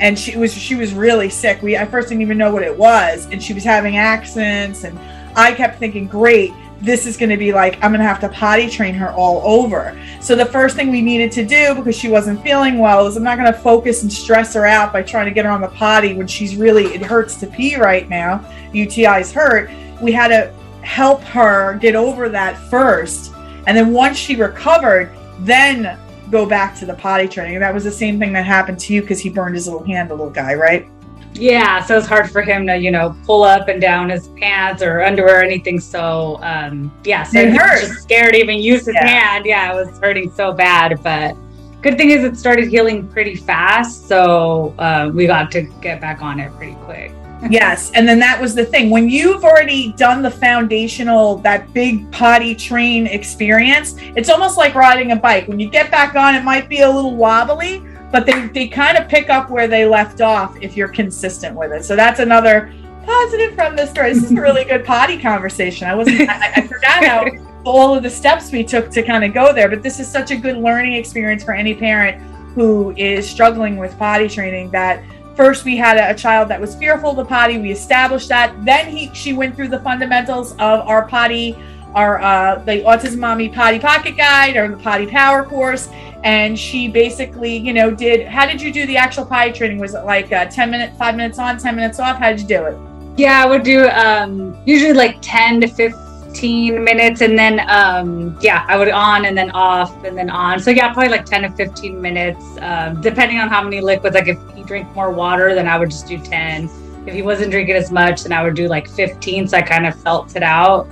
And 0.00 0.18
she 0.18 0.38
was 0.38 0.54
she 0.54 0.76
was 0.76 0.94
really 0.94 1.28
sick. 1.28 1.60
We 1.60 1.76
I 1.76 1.84
first 1.84 2.08
didn't 2.08 2.22
even 2.22 2.38
know 2.38 2.50
what 2.50 2.62
it 2.62 2.74
was, 2.74 3.26
and 3.30 3.42
she 3.42 3.52
was 3.52 3.64
having 3.64 3.98
accents, 3.98 4.84
and 4.84 4.98
I 5.36 5.52
kept 5.52 5.78
thinking, 5.78 6.06
great, 6.06 6.52
this 6.80 7.06
is 7.06 7.16
going 7.16 7.30
to 7.30 7.36
be 7.36 7.52
like 7.52 7.74
I'm 7.76 7.90
going 7.90 8.00
to 8.00 8.06
have 8.06 8.20
to 8.20 8.28
potty 8.28 8.68
train 8.68 8.94
her 8.94 9.10
all 9.12 9.42
over. 9.44 9.98
So 10.20 10.34
the 10.34 10.46
first 10.46 10.76
thing 10.76 10.90
we 10.90 11.02
needed 11.02 11.30
to 11.32 11.44
do 11.44 11.74
because 11.74 11.96
she 11.96 12.08
wasn't 12.08 12.42
feeling 12.42 12.78
well 12.78 13.06
is 13.06 13.16
I'm 13.16 13.22
not 13.22 13.38
going 13.38 13.52
to 13.52 13.58
focus 13.58 14.02
and 14.02 14.12
stress 14.12 14.54
her 14.54 14.66
out 14.66 14.92
by 14.92 15.02
trying 15.02 15.26
to 15.26 15.30
get 15.32 15.44
her 15.44 15.50
on 15.50 15.60
the 15.60 15.68
potty 15.68 16.14
when 16.14 16.26
she's 16.26 16.56
really 16.56 16.86
it 16.86 17.02
hurts 17.02 17.36
to 17.36 17.46
pee 17.46 17.76
right 17.76 18.08
now. 18.08 18.38
UTIs 18.72 19.32
hurt. 19.32 19.70
We 20.00 20.12
had 20.12 20.28
to 20.28 20.52
help 20.82 21.22
her 21.22 21.74
get 21.74 21.94
over 21.94 22.28
that 22.28 22.56
first. 22.70 23.32
And 23.66 23.76
then 23.76 23.92
once 23.92 24.16
she 24.16 24.36
recovered, 24.36 25.10
then 25.40 25.98
go 26.30 26.46
back 26.46 26.76
to 26.76 26.86
the 26.86 26.94
potty 26.94 27.28
training. 27.28 27.56
And 27.56 27.62
that 27.62 27.74
was 27.74 27.84
the 27.84 27.90
same 27.90 28.18
thing 28.18 28.32
that 28.32 28.46
happened 28.46 28.78
to 28.80 28.94
you 28.94 29.02
because 29.02 29.20
he 29.20 29.28
burned 29.28 29.54
his 29.54 29.66
little 29.66 29.84
hand, 29.84 30.10
the 30.10 30.14
little 30.14 30.30
guy, 30.30 30.54
right? 30.54 30.86
Yeah 31.34 31.82
so 31.82 31.96
it's 31.96 32.06
hard 32.06 32.30
for 32.30 32.42
him 32.42 32.66
to 32.66 32.76
you 32.76 32.90
know 32.90 33.16
pull 33.24 33.42
up 33.42 33.68
and 33.68 33.80
down 33.80 34.08
his 34.10 34.28
pants 34.28 34.82
or 34.82 35.02
underwear 35.02 35.40
or 35.40 35.42
anything. 35.42 35.80
So 35.80 36.38
um 36.42 36.92
yeah 37.04 37.22
so 37.22 37.40
it 37.40 37.50
he 37.50 37.56
hurt. 37.56 37.80
was 37.80 37.88
just 37.88 38.02
scared 38.02 38.32
to 38.32 38.38
even 38.38 38.58
use 38.58 38.86
his 38.86 38.94
yeah. 38.94 39.06
hand. 39.06 39.46
Yeah 39.46 39.72
it 39.72 39.74
was 39.74 39.98
hurting 39.98 40.30
so 40.32 40.52
bad. 40.52 41.02
But 41.02 41.36
good 41.82 41.96
thing 41.96 42.10
is 42.10 42.24
it 42.24 42.36
started 42.36 42.68
healing 42.68 43.08
pretty 43.08 43.36
fast. 43.36 44.06
So 44.06 44.74
uh, 44.78 45.10
we 45.14 45.26
got 45.26 45.50
to 45.52 45.62
get 45.80 46.00
back 46.00 46.20
on 46.22 46.40
it 46.40 46.52
pretty 46.56 46.74
quick. 46.84 47.12
Yes 47.50 47.90
and 47.94 48.06
then 48.06 48.18
that 48.18 48.38
was 48.38 48.54
the 48.54 48.66
thing. 48.66 48.90
When 48.90 49.08
you've 49.08 49.44
already 49.44 49.92
done 49.94 50.20
the 50.20 50.30
foundational 50.30 51.36
that 51.38 51.72
big 51.72 52.10
potty 52.12 52.54
train 52.54 53.06
experience 53.06 53.96
it's 54.14 54.28
almost 54.28 54.58
like 54.58 54.74
riding 54.74 55.12
a 55.12 55.16
bike. 55.16 55.48
When 55.48 55.58
you 55.58 55.70
get 55.70 55.90
back 55.90 56.14
on 56.16 56.34
it 56.34 56.44
might 56.44 56.68
be 56.68 56.80
a 56.80 56.90
little 56.90 57.16
wobbly 57.16 57.82
but 58.10 58.26
they, 58.26 58.48
they 58.48 58.68
kind 58.68 58.98
of 58.98 59.08
pick 59.08 59.30
up 59.30 59.50
where 59.50 59.68
they 59.68 59.86
left 59.86 60.20
off 60.20 60.56
if 60.60 60.76
you're 60.76 60.88
consistent 60.88 61.56
with 61.56 61.72
it. 61.72 61.84
So 61.84 61.96
that's 61.96 62.20
another 62.20 62.72
positive 63.04 63.54
from 63.54 63.76
this 63.76 63.90
story. 63.90 64.12
This 64.12 64.24
is 64.24 64.32
a 64.32 64.40
really 64.40 64.64
good 64.64 64.84
potty 64.84 65.18
conversation. 65.18 65.88
I 65.88 65.94
wasn't, 65.94 66.28
I, 66.28 66.52
I 66.56 66.66
forgot 66.66 67.04
how 67.04 67.26
all 67.64 67.94
of 67.94 68.02
the 68.02 68.10
steps 68.10 68.50
we 68.50 68.64
took 68.64 68.90
to 68.90 69.02
kind 69.02 69.24
of 69.24 69.34
go 69.34 69.52
there, 69.52 69.68
but 69.68 69.82
this 69.82 70.00
is 70.00 70.08
such 70.10 70.30
a 70.30 70.36
good 70.36 70.56
learning 70.56 70.94
experience 70.94 71.44
for 71.44 71.52
any 71.52 71.74
parent 71.74 72.20
who 72.54 72.92
is 72.96 73.28
struggling 73.28 73.76
with 73.76 73.96
potty 73.98 74.28
training 74.28 74.70
that 74.70 75.04
first 75.36 75.64
we 75.64 75.76
had 75.76 75.96
a, 75.96 76.10
a, 76.10 76.14
child 76.14 76.48
that 76.48 76.60
was 76.60 76.74
fearful 76.74 77.10
of 77.10 77.16
the 77.16 77.24
potty 77.24 77.58
we 77.58 77.70
established 77.70 78.28
that 78.28 78.52
then 78.64 78.88
he 78.88 79.08
she 79.14 79.32
went 79.32 79.54
through 79.54 79.68
the 79.68 79.78
fundamentals 79.80 80.52
of 80.52 80.80
our 80.80 81.06
potty 81.06 81.56
our 81.94 82.20
uh, 82.20 82.56
the 82.64 82.82
autism 82.82 83.18
mommy 83.18 83.48
potty 83.48 83.78
pocket 83.78 84.16
guide 84.16 84.56
or 84.56 84.68
the 84.68 84.76
potty 84.76 85.06
power 85.06 85.44
course 85.44 85.88
and 86.22 86.58
she 86.58 86.88
basically, 86.88 87.56
you 87.56 87.72
know, 87.72 87.90
did. 87.90 88.26
How 88.26 88.46
did 88.46 88.60
you 88.60 88.72
do 88.72 88.86
the 88.86 88.96
actual 88.96 89.24
potty 89.24 89.52
training? 89.52 89.78
Was 89.78 89.94
it 89.94 90.04
like 90.04 90.32
uh, 90.32 90.46
ten 90.46 90.70
minutes, 90.70 90.96
five 90.98 91.16
minutes 91.16 91.38
on, 91.38 91.58
ten 91.58 91.76
minutes 91.76 91.98
off? 91.98 92.18
How 92.18 92.30
did 92.30 92.40
you 92.40 92.46
do 92.46 92.64
it? 92.64 92.78
Yeah, 93.16 93.42
I 93.42 93.46
would 93.46 93.62
do 93.62 93.88
um, 93.88 94.56
usually 94.66 94.92
like 94.92 95.16
ten 95.22 95.60
to 95.62 95.68
fifteen 95.68 96.84
minutes, 96.84 97.22
and 97.22 97.38
then 97.38 97.60
um, 97.68 98.38
yeah, 98.40 98.66
I 98.68 98.76
would 98.76 98.90
on 98.90 99.24
and 99.24 99.36
then 99.36 99.50
off 99.52 100.04
and 100.04 100.16
then 100.16 100.30
on. 100.30 100.60
So 100.60 100.70
yeah, 100.70 100.92
probably 100.92 101.10
like 101.10 101.24
ten 101.24 101.42
to 101.42 101.50
fifteen 101.50 102.00
minutes, 102.00 102.44
um, 102.60 103.00
depending 103.00 103.38
on 103.38 103.48
how 103.48 103.62
many 103.62 103.80
liquids. 103.80 104.14
Like 104.14 104.28
if 104.28 104.38
he 104.54 104.62
drank 104.62 104.94
more 104.94 105.10
water, 105.10 105.54
then 105.54 105.66
I 105.66 105.78
would 105.78 105.90
just 105.90 106.06
do 106.06 106.18
ten. 106.18 106.68
If 107.06 107.14
he 107.14 107.22
wasn't 107.22 107.50
drinking 107.50 107.76
as 107.76 107.90
much, 107.90 108.24
then 108.24 108.32
I 108.32 108.42
would 108.42 108.54
do 108.54 108.68
like 108.68 108.88
fifteen. 108.88 109.48
So 109.48 109.56
I 109.56 109.62
kind 109.62 109.86
of 109.86 109.98
felt 110.02 110.36
it 110.36 110.42
out 110.42 110.86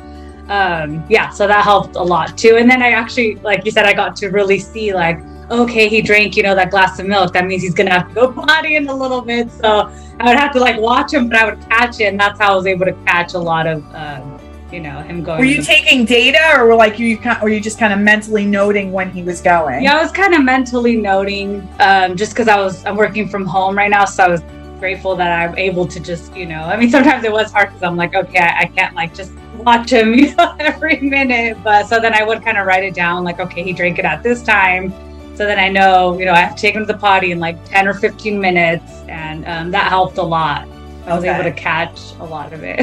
um, 0.48 1.04
yeah, 1.08 1.30
so 1.30 1.46
that 1.46 1.64
helped 1.64 1.96
a 1.96 2.02
lot 2.02 2.36
too. 2.38 2.56
And 2.56 2.70
then 2.70 2.82
I 2.82 2.90
actually, 2.90 3.36
like 3.36 3.64
you 3.64 3.70
said, 3.70 3.86
I 3.86 3.92
got 3.92 4.16
to 4.16 4.28
really 4.28 4.58
see 4.58 4.94
like, 4.94 5.20
okay, 5.50 5.88
he 5.88 6.02
drank, 6.02 6.36
you 6.36 6.42
know, 6.42 6.54
that 6.54 6.70
glass 6.70 6.98
of 6.98 7.06
milk. 7.06 7.32
That 7.32 7.46
means 7.46 7.62
he's 7.62 7.74
gonna 7.74 7.90
have 7.90 8.08
to 8.08 8.14
go 8.14 8.32
potty 8.46 8.76
in 8.76 8.88
a 8.88 8.94
little 8.94 9.20
bit. 9.20 9.50
So 9.50 9.90
I 10.20 10.26
would 10.26 10.38
have 10.38 10.52
to 10.52 10.60
like 10.60 10.80
watch 10.80 11.12
him, 11.12 11.28
but 11.28 11.38
I 11.38 11.44
would 11.44 11.60
catch 11.68 12.00
it, 12.00 12.04
and 12.04 12.18
that's 12.20 12.38
how 12.40 12.52
I 12.52 12.56
was 12.56 12.66
able 12.66 12.86
to 12.86 12.92
catch 13.06 13.34
a 13.34 13.38
lot 13.38 13.66
of, 13.66 13.84
um, 13.94 14.38
you 14.72 14.80
know, 14.80 15.00
him 15.00 15.22
going. 15.22 15.38
Were 15.38 15.44
you 15.44 15.62
taking 15.62 16.04
data, 16.04 16.38
or 16.56 16.66
were 16.66 16.74
like 16.74 16.98
you, 16.98 17.18
were 17.42 17.48
you 17.48 17.60
just 17.60 17.78
kind 17.78 17.92
of 17.92 17.98
mentally 17.98 18.44
noting 18.44 18.90
when 18.92 19.10
he 19.10 19.22
was 19.22 19.40
going? 19.40 19.84
Yeah, 19.84 19.96
I 19.96 20.02
was 20.02 20.12
kind 20.12 20.34
of 20.34 20.44
mentally 20.44 20.96
noting, 20.96 21.66
um, 21.80 22.16
just 22.16 22.32
because 22.32 22.48
I 22.48 22.58
was 22.58 22.84
I'm 22.84 22.96
working 22.96 23.28
from 23.28 23.46
home 23.46 23.76
right 23.76 23.90
now, 23.90 24.04
so 24.04 24.24
I 24.24 24.28
was 24.28 24.42
grateful 24.78 25.16
that 25.16 25.30
I'm 25.30 25.56
able 25.58 25.86
to 25.86 26.00
just, 26.00 26.34
you 26.36 26.46
know, 26.46 26.62
I 26.62 26.76
mean, 26.76 26.90
sometimes 26.90 27.24
it 27.24 27.32
was 27.32 27.52
hard 27.52 27.68
because 27.68 27.82
I'm 27.82 27.96
like, 27.96 28.14
okay, 28.14 28.38
I, 28.38 28.62
I 28.62 28.64
can't 28.66 28.94
like 28.94 29.14
just 29.14 29.32
watch 29.56 29.90
him, 29.92 30.14
you 30.18 30.34
know, 30.34 30.56
every 30.58 31.00
minute. 31.00 31.58
But 31.62 31.86
so 31.86 32.00
then 32.00 32.14
I 32.14 32.24
would 32.24 32.42
kind 32.42 32.58
of 32.58 32.66
write 32.66 32.84
it 32.84 32.94
down, 32.94 33.24
like, 33.24 33.40
okay, 33.40 33.62
he 33.62 33.72
drank 33.72 33.98
it 33.98 34.04
at 34.04 34.22
this 34.22 34.42
time. 34.42 34.92
So 35.36 35.46
then 35.46 35.58
I 35.58 35.68
know, 35.68 36.18
you 36.18 36.24
know, 36.24 36.32
I 36.32 36.40
have 36.40 36.56
to 36.56 36.60
take 36.60 36.74
him 36.74 36.86
to 36.86 36.92
the 36.92 36.98
potty 36.98 37.30
in 37.30 37.38
like 37.38 37.64
10 37.64 37.86
or 37.86 37.94
15 37.94 38.40
minutes. 38.40 38.92
And 39.08 39.46
um, 39.46 39.70
that 39.70 39.88
helped 39.88 40.18
a 40.18 40.22
lot. 40.22 40.66
I 41.06 41.14
was 41.14 41.24
okay. 41.24 41.32
able 41.32 41.44
to 41.44 41.52
catch 41.52 42.12
a 42.18 42.24
lot 42.24 42.52
of 42.52 42.62
it. 42.64 42.80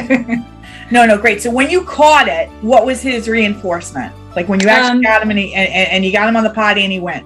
no, 0.91 1.05
no, 1.05 1.17
great. 1.17 1.41
So 1.41 1.51
when 1.51 1.69
you 1.69 1.83
caught 1.83 2.27
it, 2.27 2.49
what 2.61 2.85
was 2.85 3.01
his 3.01 3.27
reinforcement? 3.27 4.15
Like 4.35 4.47
when 4.47 4.59
you 4.59 4.67
actually 4.67 4.97
um, 4.97 5.01
got 5.01 5.21
him 5.21 5.29
and, 5.29 5.39
he, 5.39 5.53
and, 5.53 5.69
and 5.69 6.05
you 6.05 6.11
got 6.11 6.27
him 6.27 6.35
on 6.35 6.43
the 6.43 6.49
potty 6.49 6.83
and 6.83 6.91
he 6.91 6.99
went? 6.99 7.25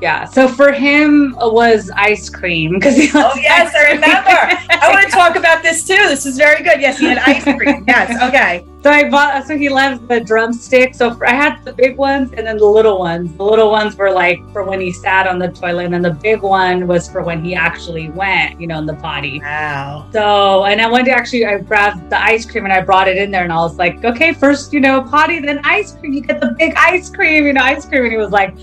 Yeah. 0.00 0.24
So 0.24 0.48
for 0.48 0.72
him 0.72 1.36
it 1.40 1.52
was 1.52 1.90
ice 1.94 2.28
cream 2.30 2.74
because 2.74 2.96
he 2.96 3.10
Oh 3.14 3.34
yes, 3.36 3.74
I 3.74 3.92
remember. 3.92 4.30
I 4.70 4.88
want 4.92 5.04
to 5.06 5.10
talk 5.10 5.36
about 5.36 5.62
this 5.62 5.86
too. 5.86 5.96
This 6.08 6.26
is 6.26 6.36
very 6.36 6.62
good. 6.62 6.80
Yes, 6.80 6.98
he 6.98 7.06
had 7.06 7.18
ice 7.18 7.44
cream. 7.44 7.84
Yes. 7.88 8.22
Okay. 8.22 8.66
So 8.82 8.90
I 8.90 9.10
bought. 9.10 9.46
So 9.46 9.56
he 9.56 9.68
loves 9.68 10.00
the 10.06 10.20
drumstick. 10.20 10.94
So 10.94 11.12
for, 11.14 11.26
I 11.26 11.32
had 11.32 11.64
the 11.64 11.72
big 11.72 11.96
ones 11.96 12.32
and 12.32 12.46
then 12.46 12.58
the 12.58 12.64
little 12.64 12.98
ones. 12.98 13.34
The 13.36 13.42
little 13.42 13.70
ones 13.70 13.96
were 13.96 14.10
like 14.10 14.38
for 14.52 14.62
when 14.62 14.80
he 14.80 14.92
sat 14.92 15.26
on 15.26 15.38
the 15.38 15.48
toilet, 15.48 15.86
and 15.86 15.94
then 15.94 16.02
the 16.02 16.12
big 16.12 16.42
one 16.42 16.86
was 16.86 17.08
for 17.08 17.22
when 17.22 17.44
he 17.44 17.54
actually 17.54 18.10
went, 18.10 18.60
you 18.60 18.66
know, 18.66 18.78
in 18.78 18.86
the 18.86 18.94
potty. 18.94 19.40
Wow. 19.40 20.08
So 20.12 20.64
and 20.64 20.80
I 20.80 20.88
one 20.88 21.04
day 21.04 21.10
actually 21.10 21.44
I 21.44 21.58
grabbed 21.58 22.08
the 22.10 22.20
ice 22.22 22.48
cream 22.48 22.64
and 22.64 22.72
I 22.72 22.82
brought 22.82 23.08
it 23.08 23.16
in 23.16 23.30
there 23.30 23.42
and 23.42 23.52
I 23.52 23.56
was 23.56 23.76
like, 23.78 24.04
okay, 24.04 24.32
first 24.32 24.72
you 24.72 24.80
know 24.80 25.02
potty, 25.02 25.40
then 25.40 25.60
ice 25.64 25.92
cream. 25.96 26.12
You 26.12 26.20
get 26.20 26.40
the 26.40 26.54
big 26.56 26.74
ice 26.76 27.10
cream, 27.10 27.46
you 27.46 27.52
know, 27.54 27.62
ice 27.62 27.84
cream. 27.84 28.04
And 28.04 28.12
he 28.12 28.18
was 28.18 28.30
like. 28.30 28.54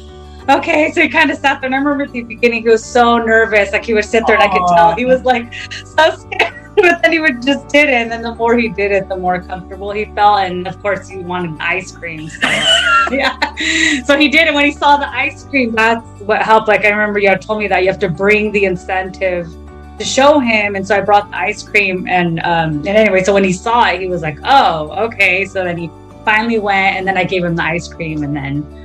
Okay, 0.47 0.91
so 0.91 1.01
he 1.01 1.09
kind 1.09 1.31
of 1.31 1.37
sat 1.37 1.59
there. 1.59 1.67
And 1.67 1.75
I 1.75 1.79
remember 1.79 2.03
at 2.03 2.11
the 2.11 2.21
beginning, 2.21 2.61
he 2.63 2.69
was 2.69 2.83
so 2.83 3.17
nervous. 3.17 3.71
Like 3.71 3.85
he 3.85 3.93
would 3.93 4.05
sit 4.05 4.23
there, 4.27 4.35
and 4.35 4.43
I 4.43 4.47
could 4.47 4.65
tell 4.75 4.95
he 4.95 5.05
was 5.05 5.23
like 5.23 5.53
so 5.71 6.15
scared. 6.15 6.51
But 6.75 7.01
then 7.01 7.13
he 7.13 7.19
would 7.19 7.41
just 7.41 7.69
did 7.69 7.87
it, 7.87 7.93
and 7.93 8.11
then 8.11 8.21
the 8.21 8.35
more 8.35 8.57
he 8.57 8.67
did 8.67 8.91
it, 8.91 9.07
the 9.07 9.15
more 9.15 9.41
comfortable 9.41 9.91
he 9.91 10.03
felt. 10.13 10.39
And 10.39 10.67
of 10.67 10.77
course, 10.81 11.07
he 11.07 11.19
wanted 11.19 11.57
ice 11.61 11.93
cream. 11.93 12.27
So 12.27 12.49
yeah, 13.11 13.39
so 14.03 14.17
he 14.17 14.27
did. 14.27 14.49
it. 14.49 14.53
when 14.53 14.65
he 14.65 14.73
saw 14.73 14.97
the 14.97 15.07
ice 15.07 15.45
cream, 15.45 15.71
that's 15.71 16.05
what 16.19 16.41
helped. 16.41 16.67
Like 16.67 16.83
I 16.83 16.89
remember 16.89 17.17
you 17.17 17.33
told 17.37 17.59
me 17.59 17.69
that 17.69 17.83
you 17.83 17.87
have 17.87 17.99
to 17.99 18.09
bring 18.09 18.51
the 18.51 18.65
incentive 18.65 19.47
to 19.97 20.03
show 20.03 20.37
him, 20.39 20.75
and 20.75 20.85
so 20.85 20.97
I 20.97 21.01
brought 21.01 21.31
the 21.31 21.37
ice 21.37 21.63
cream. 21.63 22.07
And 22.09 22.41
um, 22.41 22.79
and 22.79 22.89
anyway, 22.89 23.23
so 23.23 23.33
when 23.33 23.45
he 23.45 23.53
saw 23.53 23.87
it, 23.87 24.01
he 24.01 24.07
was 24.07 24.21
like, 24.21 24.37
"Oh, 24.43 24.91
okay." 25.05 25.45
So 25.45 25.63
then 25.63 25.77
he 25.77 25.89
finally 26.25 26.59
went, 26.59 26.97
and 26.97 27.07
then 27.07 27.17
I 27.17 27.23
gave 27.23 27.45
him 27.45 27.55
the 27.55 27.63
ice 27.63 27.87
cream, 27.87 28.21
and 28.23 28.35
then 28.35 28.84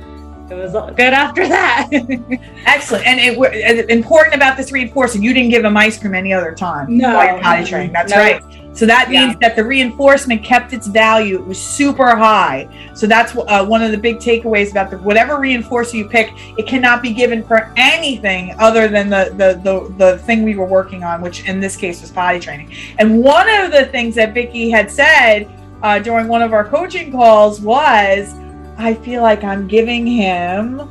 it 0.51 0.55
was 0.55 0.73
good 0.95 1.13
after 1.13 1.47
that. 1.47 1.87
Excellent. 2.65 3.05
And 3.05 3.19
it, 3.19 3.33
w- 3.33 3.51
and 3.51 3.89
important 3.89 4.35
about 4.35 4.57
this 4.57 4.71
reinforcement, 4.71 5.23
you 5.23 5.33
didn't 5.33 5.49
give 5.49 5.63
him 5.63 5.77
ice 5.77 5.97
cream 5.97 6.13
any 6.13 6.33
other 6.33 6.53
time. 6.53 6.97
No. 6.97 7.15
while 7.15 7.25
you're 7.33 7.41
potty 7.41 7.65
training. 7.65 7.93
That's 7.93 8.11
No. 8.11 8.17
right. 8.17 8.41
So 8.73 8.85
that 8.85 9.11
Yeah. 9.11 9.25
means 9.27 9.39
that 9.41 9.55
the 9.57 9.63
reinforcement 9.65 10.43
kept 10.43 10.71
its 10.73 10.87
value. 10.87 11.35
It 11.35 11.45
was 11.45 11.61
super 11.61 12.15
high. 12.15 12.67
So 12.93 13.05
that's 13.07 13.35
uh, 13.35 13.65
one 13.65 13.81
of 13.81 13.91
the 13.91 13.97
big 13.97 14.17
takeaways 14.17 14.71
about 14.71 14.89
the 14.91 14.97
whatever 14.99 15.35
reinforcer 15.35 15.93
you 15.95 16.07
pick. 16.07 16.31
It 16.57 16.67
cannot 16.67 17.01
be 17.01 17.11
given 17.13 17.43
for 17.43 17.73
anything 17.75 18.55
other 18.59 18.87
than 18.87 19.09
the 19.09 19.33
the 19.35 19.59
the, 19.63 19.93
the 19.97 20.17
thing 20.19 20.43
we 20.43 20.55
were 20.55 20.65
working 20.65 21.03
on, 21.03 21.21
which 21.21 21.47
in 21.49 21.59
this 21.59 21.75
case 21.75 21.99
was 22.01 22.11
potty 22.11 22.39
training. 22.39 22.71
And 22.97 23.21
one 23.21 23.49
of 23.49 23.71
the 23.71 23.85
things 23.85 24.15
that 24.15 24.33
Vicki 24.33 24.69
had 24.69 24.89
said 24.89 25.49
uh, 25.83 25.99
during 25.99 26.27
one 26.27 26.41
of 26.41 26.53
our 26.53 26.63
coaching 26.63 27.11
calls 27.11 27.59
was, 27.59 28.33
"I 28.81 28.93
feel 28.95 29.21
like 29.21 29.43
I'm 29.43 29.67
giving 29.67 30.05
him." 30.05 30.89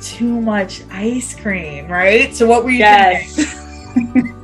Too 0.00 0.40
much 0.40 0.82
ice 0.92 1.34
cream, 1.34 1.88
right? 1.88 2.32
So 2.34 2.46
what 2.46 2.62
were 2.62 2.70
you 2.70 2.78
yes. 2.78 3.34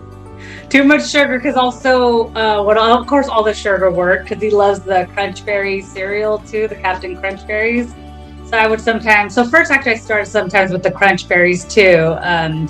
Too 0.75 0.83
much 0.83 1.09
sugar 1.09 1.39
because 1.39 1.55
also, 1.55 2.35
uh, 2.35 2.61
what 2.61 2.77
of 2.77 3.07
course 3.07 3.29
all 3.29 3.45
the 3.45 3.55
sugar 3.55 3.93
worked 3.93 4.29
because 4.29 4.43
he 4.43 4.51
loves 4.51 4.81
the 4.81 5.09
Crunch 5.15 5.47
Berry 5.47 5.81
cereal 5.81 6.39
too, 6.41 6.67
the 6.67 6.75
Captain 6.75 7.17
Crunch 7.17 7.47
Berries. 7.47 7.95
So 8.47 8.59
I 8.59 8.67
would 8.67 8.81
sometimes. 8.81 9.35
So 9.35 9.45
first, 9.45 9.71
actually, 9.71 9.93
I 9.93 9.97
started 9.99 10.27
sometimes 10.27 10.73
with 10.73 10.83
the 10.83 10.91
Crunch 10.91 11.29
Berries 11.29 11.65
too. 11.65 12.17
Um, 12.19 12.67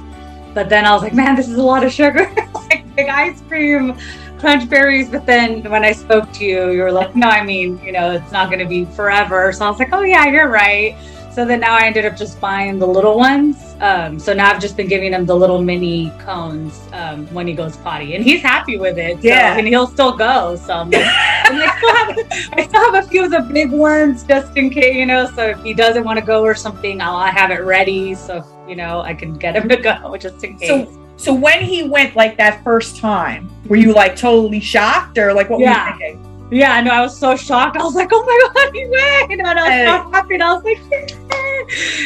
but 0.52 0.68
then 0.68 0.84
I 0.84 0.92
was 0.92 1.02
like, 1.02 1.14
man, 1.14 1.34
this 1.34 1.48
is 1.48 1.56
a 1.56 1.62
lot 1.62 1.82
of 1.82 1.92
sugar. 1.92 2.30
like 2.54 2.84
big 2.94 3.08
ice 3.08 3.40
cream, 3.48 3.96
Crunch 4.44 4.68
Berries. 4.68 5.08
But 5.08 5.24
then 5.24 5.62
when 5.70 5.86
I 5.86 5.92
spoke 5.92 6.30
to 6.34 6.44
you, 6.44 6.70
you 6.70 6.82
were 6.82 6.92
like, 6.92 7.16
no, 7.16 7.28
I 7.28 7.42
mean, 7.42 7.80
you 7.82 7.92
know, 7.92 8.10
it's 8.12 8.30
not 8.30 8.50
going 8.50 8.58
to 8.58 8.66
be 8.66 8.84
forever. 8.84 9.50
So 9.54 9.64
I 9.64 9.70
was 9.70 9.78
like, 9.78 9.94
oh 9.94 10.02
yeah, 10.02 10.26
you're 10.26 10.50
right. 10.50 10.94
So 11.32 11.46
then 11.46 11.60
now 11.60 11.74
I 11.74 11.86
ended 11.86 12.04
up 12.04 12.14
just 12.14 12.38
buying 12.42 12.78
the 12.78 12.86
little 12.86 13.16
ones. 13.16 13.74
Um, 13.80 14.18
so 14.18 14.34
now 14.34 14.52
I've 14.52 14.60
just 14.60 14.76
been 14.76 14.86
giving 14.86 15.14
him 15.14 15.24
the 15.24 15.34
little 15.34 15.62
mini 15.62 16.12
cones 16.18 16.78
um, 16.92 17.26
when 17.32 17.46
he 17.46 17.54
goes 17.54 17.78
potty, 17.78 18.14
and 18.16 18.22
he's 18.22 18.42
happy 18.42 18.76
with 18.76 18.98
it. 18.98 19.14
So, 19.22 19.28
Yeah. 19.28 19.56
and 19.56 19.66
he'll 19.66 19.86
still 19.86 20.14
go. 20.14 20.56
So 20.56 20.74
I'm 20.74 20.90
like, 20.90 21.06
and 21.06 21.62
I 21.62 21.76
still 21.78 21.94
have, 21.96 22.52
I 22.52 22.66
still 22.68 22.92
have 22.92 23.02
a 23.02 23.08
few 23.08 23.24
of 23.24 23.30
the 23.30 23.40
big 23.50 23.70
ones 23.72 24.24
just 24.24 24.54
in 24.58 24.68
case, 24.68 24.94
you 24.94 25.06
know. 25.06 25.24
So 25.34 25.46
if 25.46 25.62
he 25.62 25.72
doesn't 25.72 26.04
want 26.04 26.18
to 26.18 26.24
go 26.24 26.42
or 26.42 26.54
something, 26.54 27.00
I'll 27.00 27.16
I 27.16 27.30
have 27.30 27.50
it 27.50 27.62
ready. 27.62 28.14
So 28.14 28.44
you 28.68 28.76
know, 28.76 29.00
I 29.00 29.14
can 29.14 29.32
get 29.38 29.56
him 29.56 29.70
to 29.70 29.76
go 29.76 30.16
just 30.20 30.44
in 30.44 30.58
case. 30.58 30.68
So, 30.68 31.00
so 31.16 31.34
when 31.34 31.62
he 31.62 31.82
went 31.82 32.14
like 32.14 32.36
that 32.36 32.62
first 32.62 32.98
time, 32.98 33.50
were 33.68 33.76
you 33.76 33.92
like 33.94 34.16
totally 34.16 34.60
shocked 34.60 35.18
or 35.18 35.32
like 35.32 35.50
what 35.50 35.60
Yeah. 35.60 35.84
were 35.84 35.92
you 35.92 35.98
thinking? 35.98 36.30
Yeah, 36.50 36.74
I 36.74 36.82
know. 36.82 36.90
I 36.92 37.00
was 37.00 37.16
so 37.18 37.34
shocked. 37.36 37.76
I 37.76 37.82
was 37.82 37.94
like, 37.94 38.10
"Oh 38.12 38.22
my 38.22 38.48
god, 38.62 38.72
he 38.74 38.86
went!" 38.86 39.32
And 39.32 39.42
I 39.46 39.54
was 39.54 40.04
so 40.04 40.10
happy. 40.10 40.34
And 40.34 40.42
I 40.42 40.52
was 40.54 40.62
like, 40.62 40.78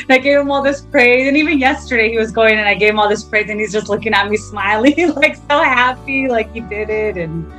and 0.03 0.11
I 0.11 0.19
gave 0.19 0.39
him 0.39 0.51
all 0.51 0.63
this 0.63 0.81
praise. 0.83 1.27
And 1.29 1.37
even 1.37 1.59
yesterday, 1.59 2.09
he 2.11 2.17
was 2.17 2.31
going, 2.31 2.57
and 2.59 2.67
I 2.69 2.75
gave 2.75 2.91
him 2.91 3.01
all 3.01 3.09
this 3.09 3.25
praise, 3.25 3.51
and 3.51 3.59
he's 3.61 3.73
just 3.73 3.89
looking 3.89 4.15
at 4.15 4.31
me, 4.31 4.37
smiling, 4.51 5.13
like 5.15 5.37
so 5.37 5.63
happy, 5.63 6.29
like 6.29 6.53
he 6.53 6.61
did 6.61 6.89
it. 6.89 7.17
And 7.17 7.51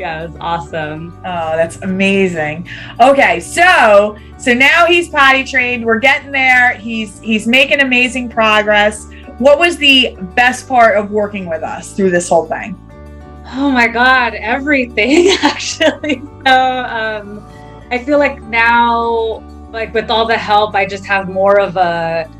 yeah, 0.00 0.22
it 0.24 0.30
was 0.30 0.36
awesome. 0.40 1.12
Oh, 1.18 1.54
that's 1.56 1.76
amazing. 1.82 2.66
Okay, 2.98 3.38
so 3.38 4.16
so 4.38 4.54
now 4.54 4.86
he's 4.86 5.10
potty 5.10 5.44
trained. 5.44 5.84
We're 5.84 6.00
getting 6.00 6.32
there. 6.32 6.72
He's 6.74 7.20
he's 7.20 7.46
making 7.46 7.80
amazing 7.82 8.30
progress. 8.30 9.06
What 9.38 9.58
was 9.58 9.76
the 9.76 10.16
best 10.34 10.66
part 10.66 10.96
of 10.96 11.10
working 11.10 11.46
with 11.46 11.62
us 11.62 11.92
through 11.92 12.10
this 12.10 12.28
whole 12.28 12.46
thing? 12.46 12.74
Oh 13.54 13.70
my 13.70 13.86
god, 13.86 14.34
everything 14.34 15.28
actually. 15.42 16.22
So 16.46 16.54
um 16.54 17.46
I 17.90 17.98
feel 17.98 18.18
like 18.18 18.40
now 18.44 19.42
like 19.70 19.92
with 19.92 20.10
all 20.10 20.26
the 20.26 20.38
help 20.38 20.74
I 20.74 20.86
just 20.86 21.04
have 21.04 21.28
more 21.28 21.60
of 21.60 21.76
a 21.76 22.30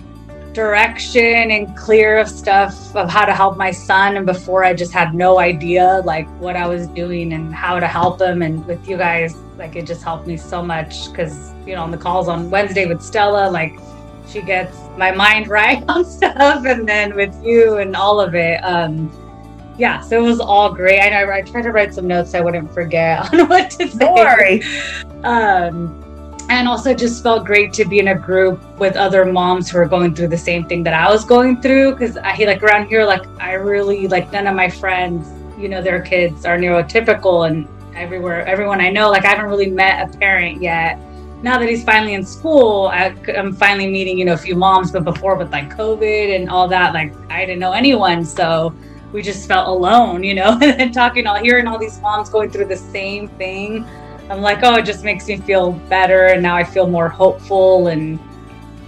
direction 0.54 1.50
and 1.50 1.76
clear 1.76 2.18
of 2.18 2.28
stuff 2.28 2.96
of 2.96 3.10
how 3.10 3.26
to 3.26 3.34
help 3.34 3.58
my 3.58 3.70
son. 3.70 4.16
And 4.16 4.24
before 4.24 4.64
I 4.64 4.72
just 4.72 4.92
had 4.92 5.14
no 5.14 5.38
idea 5.38 6.02
like 6.06 6.26
what 6.40 6.56
I 6.56 6.66
was 6.66 6.86
doing 6.88 7.34
and 7.34 7.54
how 7.54 7.78
to 7.78 7.86
help 7.86 8.18
him. 8.18 8.40
And 8.40 8.66
with 8.66 8.88
you 8.88 8.96
guys 8.96 9.34
like 9.58 9.76
it 9.76 9.86
just 9.86 10.02
helped 10.02 10.26
me 10.26 10.38
so 10.38 10.62
much 10.62 11.12
cuz 11.12 11.52
you 11.66 11.74
know 11.74 11.82
on 11.82 11.90
the 11.90 11.98
calls 11.98 12.26
on 12.26 12.48
Wednesday 12.48 12.86
with 12.86 13.02
Stella 13.02 13.50
like 13.50 13.78
she 14.26 14.40
gets 14.40 14.78
my 14.96 15.10
mind 15.10 15.48
right 15.60 15.84
on 15.88 16.06
stuff. 16.06 16.64
And 16.64 16.88
then 16.88 17.14
with 17.14 17.34
you 17.44 17.76
and 17.76 17.94
all 17.94 18.18
of 18.18 18.34
it 18.34 18.60
um 18.64 19.10
yeah, 19.78 20.00
so 20.00 20.18
it 20.18 20.26
was 20.26 20.40
all 20.40 20.72
great. 20.72 21.00
I 21.00 21.08
know 21.08 21.30
I 21.30 21.42
tried 21.42 21.62
to 21.62 21.72
write 21.72 21.94
some 21.94 22.06
notes 22.06 22.32
so 22.32 22.38
I 22.38 22.40
wouldn't 22.42 22.72
forget 22.72 23.32
on 23.34 23.48
what 23.48 23.70
to 23.72 23.88
say. 23.88 23.98
Don't 23.98 24.14
worry. 24.14 24.62
Um, 25.24 25.98
and 26.48 26.68
also 26.68 26.92
just 26.92 27.22
felt 27.22 27.46
great 27.46 27.72
to 27.74 27.84
be 27.84 27.98
in 27.98 28.08
a 28.08 28.14
group 28.14 28.60
with 28.78 28.96
other 28.96 29.24
moms 29.24 29.70
who 29.70 29.78
are 29.78 29.86
going 29.86 30.14
through 30.14 30.28
the 30.28 30.38
same 30.38 30.66
thing 30.66 30.82
that 30.82 30.92
I 30.92 31.10
was 31.10 31.24
going 31.24 31.62
through. 31.62 31.92
Because 31.92 32.16
I 32.18 32.36
like 32.44 32.62
around 32.62 32.88
here, 32.88 33.04
like 33.04 33.26
I 33.40 33.54
really 33.54 34.08
like 34.08 34.30
none 34.32 34.46
of 34.46 34.54
my 34.54 34.68
friends, 34.68 35.28
you 35.58 35.68
know, 35.68 35.80
their 35.80 36.02
kids 36.02 36.44
are 36.44 36.58
neurotypical, 36.58 37.48
and 37.48 37.66
everywhere, 37.96 38.44
everyone 38.46 38.80
I 38.80 38.90
know, 38.90 39.10
like 39.10 39.24
I 39.24 39.28
haven't 39.28 39.46
really 39.46 39.70
met 39.70 40.14
a 40.14 40.18
parent 40.18 40.60
yet. 40.60 40.98
Now 41.42 41.58
that 41.58 41.68
he's 41.68 41.82
finally 41.82 42.14
in 42.14 42.24
school, 42.24 42.86
I, 42.92 43.16
I'm 43.36 43.52
finally 43.52 43.90
meeting, 43.90 44.18
you 44.18 44.24
know, 44.24 44.34
a 44.34 44.38
few 44.38 44.54
moms. 44.54 44.92
But 44.92 45.04
before, 45.04 45.36
with 45.36 45.50
like 45.52 45.74
COVID 45.74 46.36
and 46.36 46.50
all 46.50 46.68
that, 46.68 46.92
like 46.92 47.14
I 47.30 47.46
didn't 47.46 47.60
know 47.60 47.72
anyone, 47.72 48.24
so 48.24 48.74
we 49.12 49.22
just 49.22 49.46
felt 49.46 49.68
alone, 49.68 50.22
you 50.24 50.34
know, 50.34 50.58
and 50.62 50.92
talking 50.92 51.26
all 51.26 51.36
hearing 51.36 51.66
all 51.66 51.78
these 51.78 52.00
moms 52.00 52.28
going 52.28 52.50
through 52.50 52.66
the 52.66 52.76
same 52.76 53.28
thing. 53.28 53.86
I'm 54.30 54.40
like, 54.40 54.60
oh, 54.62 54.76
it 54.76 54.86
just 54.86 55.04
makes 55.04 55.26
me 55.28 55.36
feel 55.36 55.72
better. 55.72 56.26
And 56.26 56.42
now 56.42 56.56
I 56.56 56.64
feel 56.64 56.86
more 56.86 57.08
hopeful 57.08 57.88
and 57.88 58.18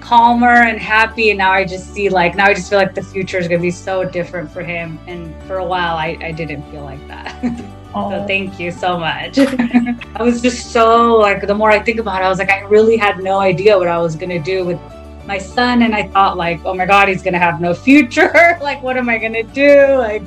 calmer 0.00 0.62
and 0.62 0.78
happy. 0.78 1.30
And 1.30 1.38
now 1.38 1.52
I 1.52 1.64
just 1.64 1.92
see 1.92 2.08
like, 2.08 2.34
now 2.34 2.46
I 2.46 2.54
just 2.54 2.70
feel 2.70 2.78
like 2.78 2.94
the 2.94 3.02
future 3.02 3.38
is 3.38 3.48
going 3.48 3.60
to 3.60 3.62
be 3.62 3.70
so 3.70 4.04
different 4.04 4.50
for 4.50 4.62
him. 4.62 4.98
And 5.06 5.34
for 5.44 5.58
a 5.58 5.64
while, 5.64 5.96
I, 5.96 6.16
I 6.22 6.32
didn't 6.32 6.62
feel 6.70 6.82
like 6.82 7.06
that. 7.08 7.40
so 7.92 8.24
thank 8.26 8.58
you 8.58 8.70
so 8.70 8.98
much. 8.98 9.38
I 9.38 10.22
was 10.22 10.40
just 10.40 10.72
so 10.72 11.16
like, 11.16 11.46
the 11.46 11.54
more 11.54 11.70
I 11.70 11.78
think 11.78 12.00
about 12.00 12.22
it, 12.22 12.24
I 12.24 12.28
was 12.28 12.38
like, 12.38 12.50
I 12.50 12.60
really 12.60 12.96
had 12.96 13.18
no 13.18 13.40
idea 13.40 13.76
what 13.76 13.88
I 13.88 13.98
was 13.98 14.16
going 14.16 14.30
to 14.30 14.38
do 14.38 14.64
with 14.64 14.80
my 15.26 15.38
son. 15.38 15.82
And 15.82 15.94
I 15.94 16.08
thought 16.08 16.36
like, 16.36 16.60
oh 16.64 16.74
my 16.74 16.86
God, 16.86 17.08
he's 17.08 17.22
going 17.22 17.34
to 17.34 17.40
have 17.40 17.60
no 17.60 17.74
future. 17.74 18.58
like, 18.62 18.82
what 18.82 18.96
am 18.96 19.08
I 19.08 19.18
going 19.18 19.34
to 19.34 19.42
do? 19.42 19.96
Like, 19.96 20.22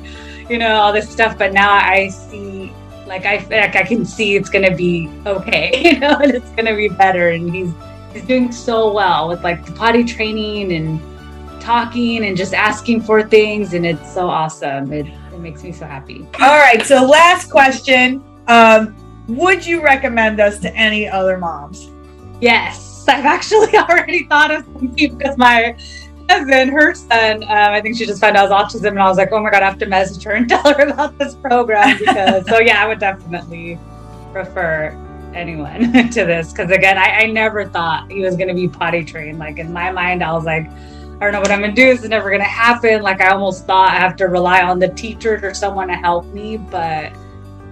you 0.48 0.58
know, 0.58 0.76
all 0.76 0.92
this 0.92 1.08
stuff. 1.08 1.36
But 1.38 1.52
now 1.52 1.72
I 1.72 2.08
see 2.08 2.72
like 3.08 3.24
I 3.24 3.38
like 3.50 3.74
I 3.74 3.82
can 3.82 4.04
see 4.04 4.36
it's 4.36 4.50
gonna 4.50 4.74
be 4.74 5.10
okay, 5.26 5.82
you 5.92 5.98
know, 5.98 6.16
and 6.16 6.32
it's 6.32 6.50
gonna 6.50 6.76
be 6.76 6.88
better. 6.88 7.30
And 7.30 7.52
he's 7.52 7.72
he's 8.12 8.24
doing 8.24 8.52
so 8.52 8.92
well 8.92 9.28
with 9.28 9.42
like 9.42 9.64
the 9.64 9.72
potty 9.72 10.04
training 10.04 10.72
and 10.72 11.00
talking 11.60 12.26
and 12.26 12.36
just 12.36 12.54
asking 12.54 13.02
for 13.02 13.22
things, 13.22 13.74
and 13.74 13.84
it's 13.84 14.12
so 14.12 14.28
awesome. 14.28 14.92
It 14.92 15.06
it 15.32 15.40
makes 15.40 15.64
me 15.64 15.72
so 15.72 15.86
happy. 15.86 16.26
All 16.40 16.58
right. 16.58 16.82
So 16.82 17.04
last 17.04 17.50
question. 17.50 18.22
Um, 18.46 18.94
would 19.28 19.66
you 19.66 19.82
recommend 19.82 20.40
us 20.40 20.58
to 20.60 20.74
any 20.74 21.06
other 21.06 21.36
moms? 21.36 21.90
Yes, 22.40 22.87
I've 23.16 23.24
actually 23.24 23.76
already 23.78 24.24
thought 24.26 24.50
of 24.50 24.64
some 24.64 24.94
people 24.94 25.16
because 25.16 25.36
my 25.36 25.76
cousin, 26.28 26.68
her 26.68 26.94
son, 26.94 27.42
um, 27.44 27.48
I 27.48 27.80
think 27.80 27.96
she 27.96 28.04
just 28.04 28.20
found 28.20 28.36
out 28.36 28.50
autism, 28.50 28.88
and 28.88 29.00
I 29.00 29.08
was 29.08 29.16
like, 29.16 29.32
oh 29.32 29.42
my 29.42 29.50
god, 29.50 29.62
I 29.62 29.66
have 29.66 29.78
to 29.78 29.86
message 29.86 30.22
her 30.24 30.32
and 30.32 30.48
tell 30.48 30.62
her 30.62 30.88
about 30.88 31.18
this 31.18 31.34
program 31.34 31.98
because. 31.98 32.46
so 32.46 32.58
yeah, 32.58 32.82
I 32.82 32.86
would 32.86 32.98
definitely 32.98 33.78
refer 34.32 34.96
anyone 35.34 35.92
to 36.10 36.24
this 36.24 36.52
because 36.52 36.70
again, 36.70 36.98
I, 36.98 37.22
I 37.22 37.26
never 37.26 37.68
thought 37.68 38.10
he 38.10 38.22
was 38.22 38.36
going 38.36 38.48
to 38.48 38.54
be 38.54 38.68
potty 38.68 39.04
trained. 39.04 39.38
Like 39.38 39.58
in 39.58 39.72
my 39.72 39.90
mind, 39.90 40.22
I 40.22 40.32
was 40.32 40.44
like, 40.44 40.68
I 41.20 41.24
don't 41.24 41.32
know 41.32 41.40
what 41.40 41.50
I'm 41.50 41.60
gonna 41.60 41.72
do. 41.72 41.86
This 41.92 42.04
is 42.04 42.10
never 42.10 42.30
gonna 42.30 42.44
happen. 42.44 43.02
Like 43.02 43.20
I 43.20 43.30
almost 43.30 43.66
thought 43.66 43.90
I 43.90 43.96
have 43.96 44.14
to 44.16 44.26
rely 44.26 44.62
on 44.62 44.78
the 44.78 44.88
teachers 44.88 45.42
or 45.42 45.52
someone 45.52 45.88
to 45.88 45.94
help 45.94 46.26
me, 46.26 46.58
but 46.58 47.12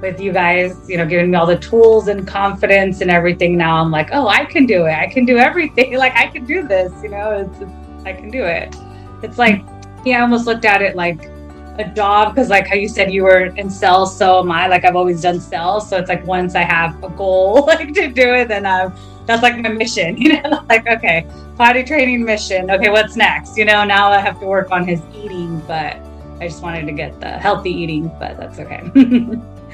with 0.00 0.20
you 0.20 0.32
guys, 0.32 0.88
you 0.88 0.96
know, 0.96 1.06
giving 1.06 1.30
me 1.30 1.36
all 1.36 1.46
the 1.46 1.58
tools 1.58 2.08
and 2.08 2.26
confidence 2.26 3.00
and 3.00 3.10
everything, 3.10 3.56
now 3.56 3.76
I'm 3.76 3.90
like, 3.90 4.10
oh, 4.12 4.28
I 4.28 4.44
can 4.44 4.66
do 4.66 4.86
it. 4.86 4.94
I 4.94 5.06
can 5.06 5.24
do 5.24 5.38
everything. 5.38 5.96
Like 6.06 6.14
I 6.14 6.26
can 6.26 6.44
do 6.44 6.66
this. 6.66 6.92
You 7.02 7.08
know, 7.08 7.30
it's, 7.30 7.60
it's 7.60 8.04
I 8.04 8.12
can 8.12 8.30
do 8.30 8.44
it. 8.44 8.76
It's 9.22 9.38
like, 9.38 9.64
yeah, 10.04 10.18
I 10.18 10.20
almost 10.20 10.46
looked 10.46 10.64
at 10.64 10.82
it 10.82 10.94
like 10.94 11.30
a 11.78 11.84
job 11.94 12.34
because 12.34 12.48
like 12.48 12.66
how 12.66 12.74
you 12.74 12.88
said 12.88 13.12
you 13.12 13.22
were 13.22 13.46
in 13.56 13.68
sales 13.68 14.16
so 14.16 14.40
am 14.40 14.50
i 14.50 14.66
like 14.66 14.84
i've 14.84 14.96
always 14.96 15.20
done 15.20 15.38
sales 15.38 15.88
so 15.88 15.98
it's 15.98 16.08
like 16.08 16.26
once 16.26 16.54
i 16.54 16.62
have 16.62 17.02
a 17.04 17.10
goal 17.10 17.66
like 17.66 17.92
to 17.92 18.08
do 18.08 18.34
it 18.34 18.48
then 18.48 18.64
I'm 18.64 18.94
that's 19.26 19.42
like 19.42 19.58
my 19.58 19.68
mission 19.68 20.16
you 20.22 20.40
know 20.40 20.64
like 20.68 20.86
okay 20.86 21.26
potty 21.56 21.84
training 21.84 22.24
mission 22.24 22.70
okay 22.70 22.88
what's 22.88 23.16
next 23.16 23.58
you 23.58 23.64
know 23.64 23.84
now 23.84 24.10
i 24.10 24.18
have 24.18 24.40
to 24.40 24.46
work 24.46 24.70
on 24.70 24.86
his 24.86 25.02
eating 25.14 25.60
but 25.66 25.96
i 26.40 26.48
just 26.48 26.62
wanted 26.62 26.86
to 26.86 26.92
get 26.92 27.18
the 27.20 27.30
healthy 27.30 27.70
eating 27.70 28.08
but 28.18 28.36
that's 28.36 28.58
okay 28.58 28.78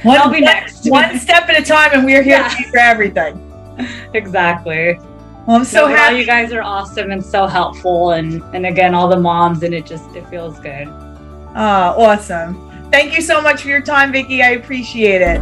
one, 0.03 0.19
i'll 0.19 0.31
be 0.31 0.41
next 0.41 0.89
one 0.89 1.19
step 1.19 1.49
at 1.49 1.61
a 1.61 1.65
time 1.65 1.91
and 1.93 2.05
we're 2.05 2.23
here 2.23 2.39
yeah. 2.39 2.71
for 2.71 2.79
everything 2.79 3.49
exactly 4.15 4.99
well, 5.47 5.57
I'm 5.57 5.65
so 5.65 5.89
no, 5.89 5.95
happy. 5.97 6.19
You 6.19 6.27
guys 6.27 6.53
are 6.53 6.63
awesome 6.63 7.11
and 7.11 7.25
so 7.25 7.49
helpful, 7.49 8.13
and 8.13 8.43
and 8.55 8.65
again, 8.65 8.95
all 8.95 9.09
the 9.09 9.19
moms, 9.19 9.65
and 9.65 9.75
it 9.75 9.85
just 9.85 10.09
it 10.15 10.25
feels 10.29 10.61
good. 10.61 10.87
Oh, 10.87 11.95
awesome. 11.99 12.71
Thank 12.93 13.17
you 13.17 13.23
so 13.23 13.41
much 13.41 13.63
for 13.63 13.69
your 13.69 13.81
time, 13.81 14.13
Vicki. 14.13 14.43
I 14.43 14.51
appreciate 14.51 15.21
it. 15.21 15.41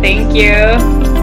Thank 0.00 0.34
you. 0.34 1.13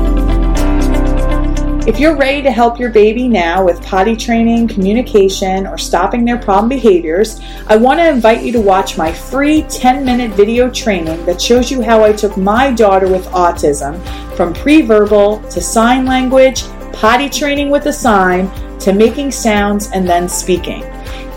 If 1.88 2.00
you're 2.00 2.15
ready 2.15 2.43
to 2.43 2.51
help 2.51 2.79
your 2.79 2.91
baby 2.91 3.27
now 3.27 3.65
with 3.65 3.81
potty 3.81 4.15
training, 4.15 4.67
communication, 4.67 5.65
or 5.65 5.79
stopping 5.79 6.23
their 6.23 6.38
problem 6.38 6.69
behaviors, 6.69 7.41
I 7.65 7.75
want 7.75 8.00
to 8.00 8.07
invite 8.07 8.43
you 8.43 8.51
to 8.51 8.61
watch 8.61 9.00
my 9.00 9.11
free 9.11 9.63
10 9.63 10.05
minute 10.05 10.29
video 10.31 10.69
training 10.69 11.25
that 11.25 11.41
shows 11.41 11.71
you 11.71 11.81
how 11.81 12.03
I 12.03 12.13
took 12.13 12.38
my 12.38 12.71
daughter 12.71 13.07
with 13.07 13.25
autism 13.29 14.00
from 14.38 14.53
pre 14.53 14.83
verbal 14.83 15.41
to 15.50 15.59
sign 15.59 16.05
language, 16.05 16.65
potty 16.93 17.29
training 17.29 17.71
with 17.71 17.88
a 17.88 17.93
sign, 17.93 18.47
to 18.79 18.93
making 18.93 19.31
sounds 19.31 19.89
and 19.91 20.07
then 20.07 20.29
speaking 20.29 20.83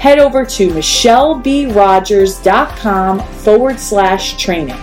head 0.04 0.18
over 0.18 0.44
to 0.44 0.68
michellebrogers.com 0.68 3.20
forward 3.20 3.80
slash 3.80 4.36
training. 4.36 4.76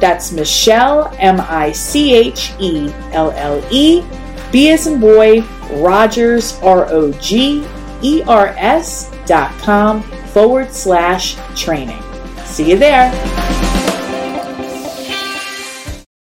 That's 0.00 0.32
Michelle, 0.32 1.14
M 1.18 1.42
I 1.42 1.72
C 1.72 2.14
H 2.14 2.54
E 2.58 2.90
L 3.12 3.32
L 3.32 3.62
E, 3.70 4.02
B 4.52 4.70
as 4.70 4.86
in 4.86 5.00
boy, 5.00 5.42
Rogers, 5.72 6.58
R 6.62 6.86
O 6.90 7.10
G 7.12 7.66
E 8.02 8.22
R 8.28 8.48
S 8.58 9.10
dot 9.26 9.50
com 9.60 10.02
forward 10.32 10.72
slash 10.72 11.36
training. 11.56 12.00
See 12.44 12.70
you 12.70 12.76
there. 12.76 13.10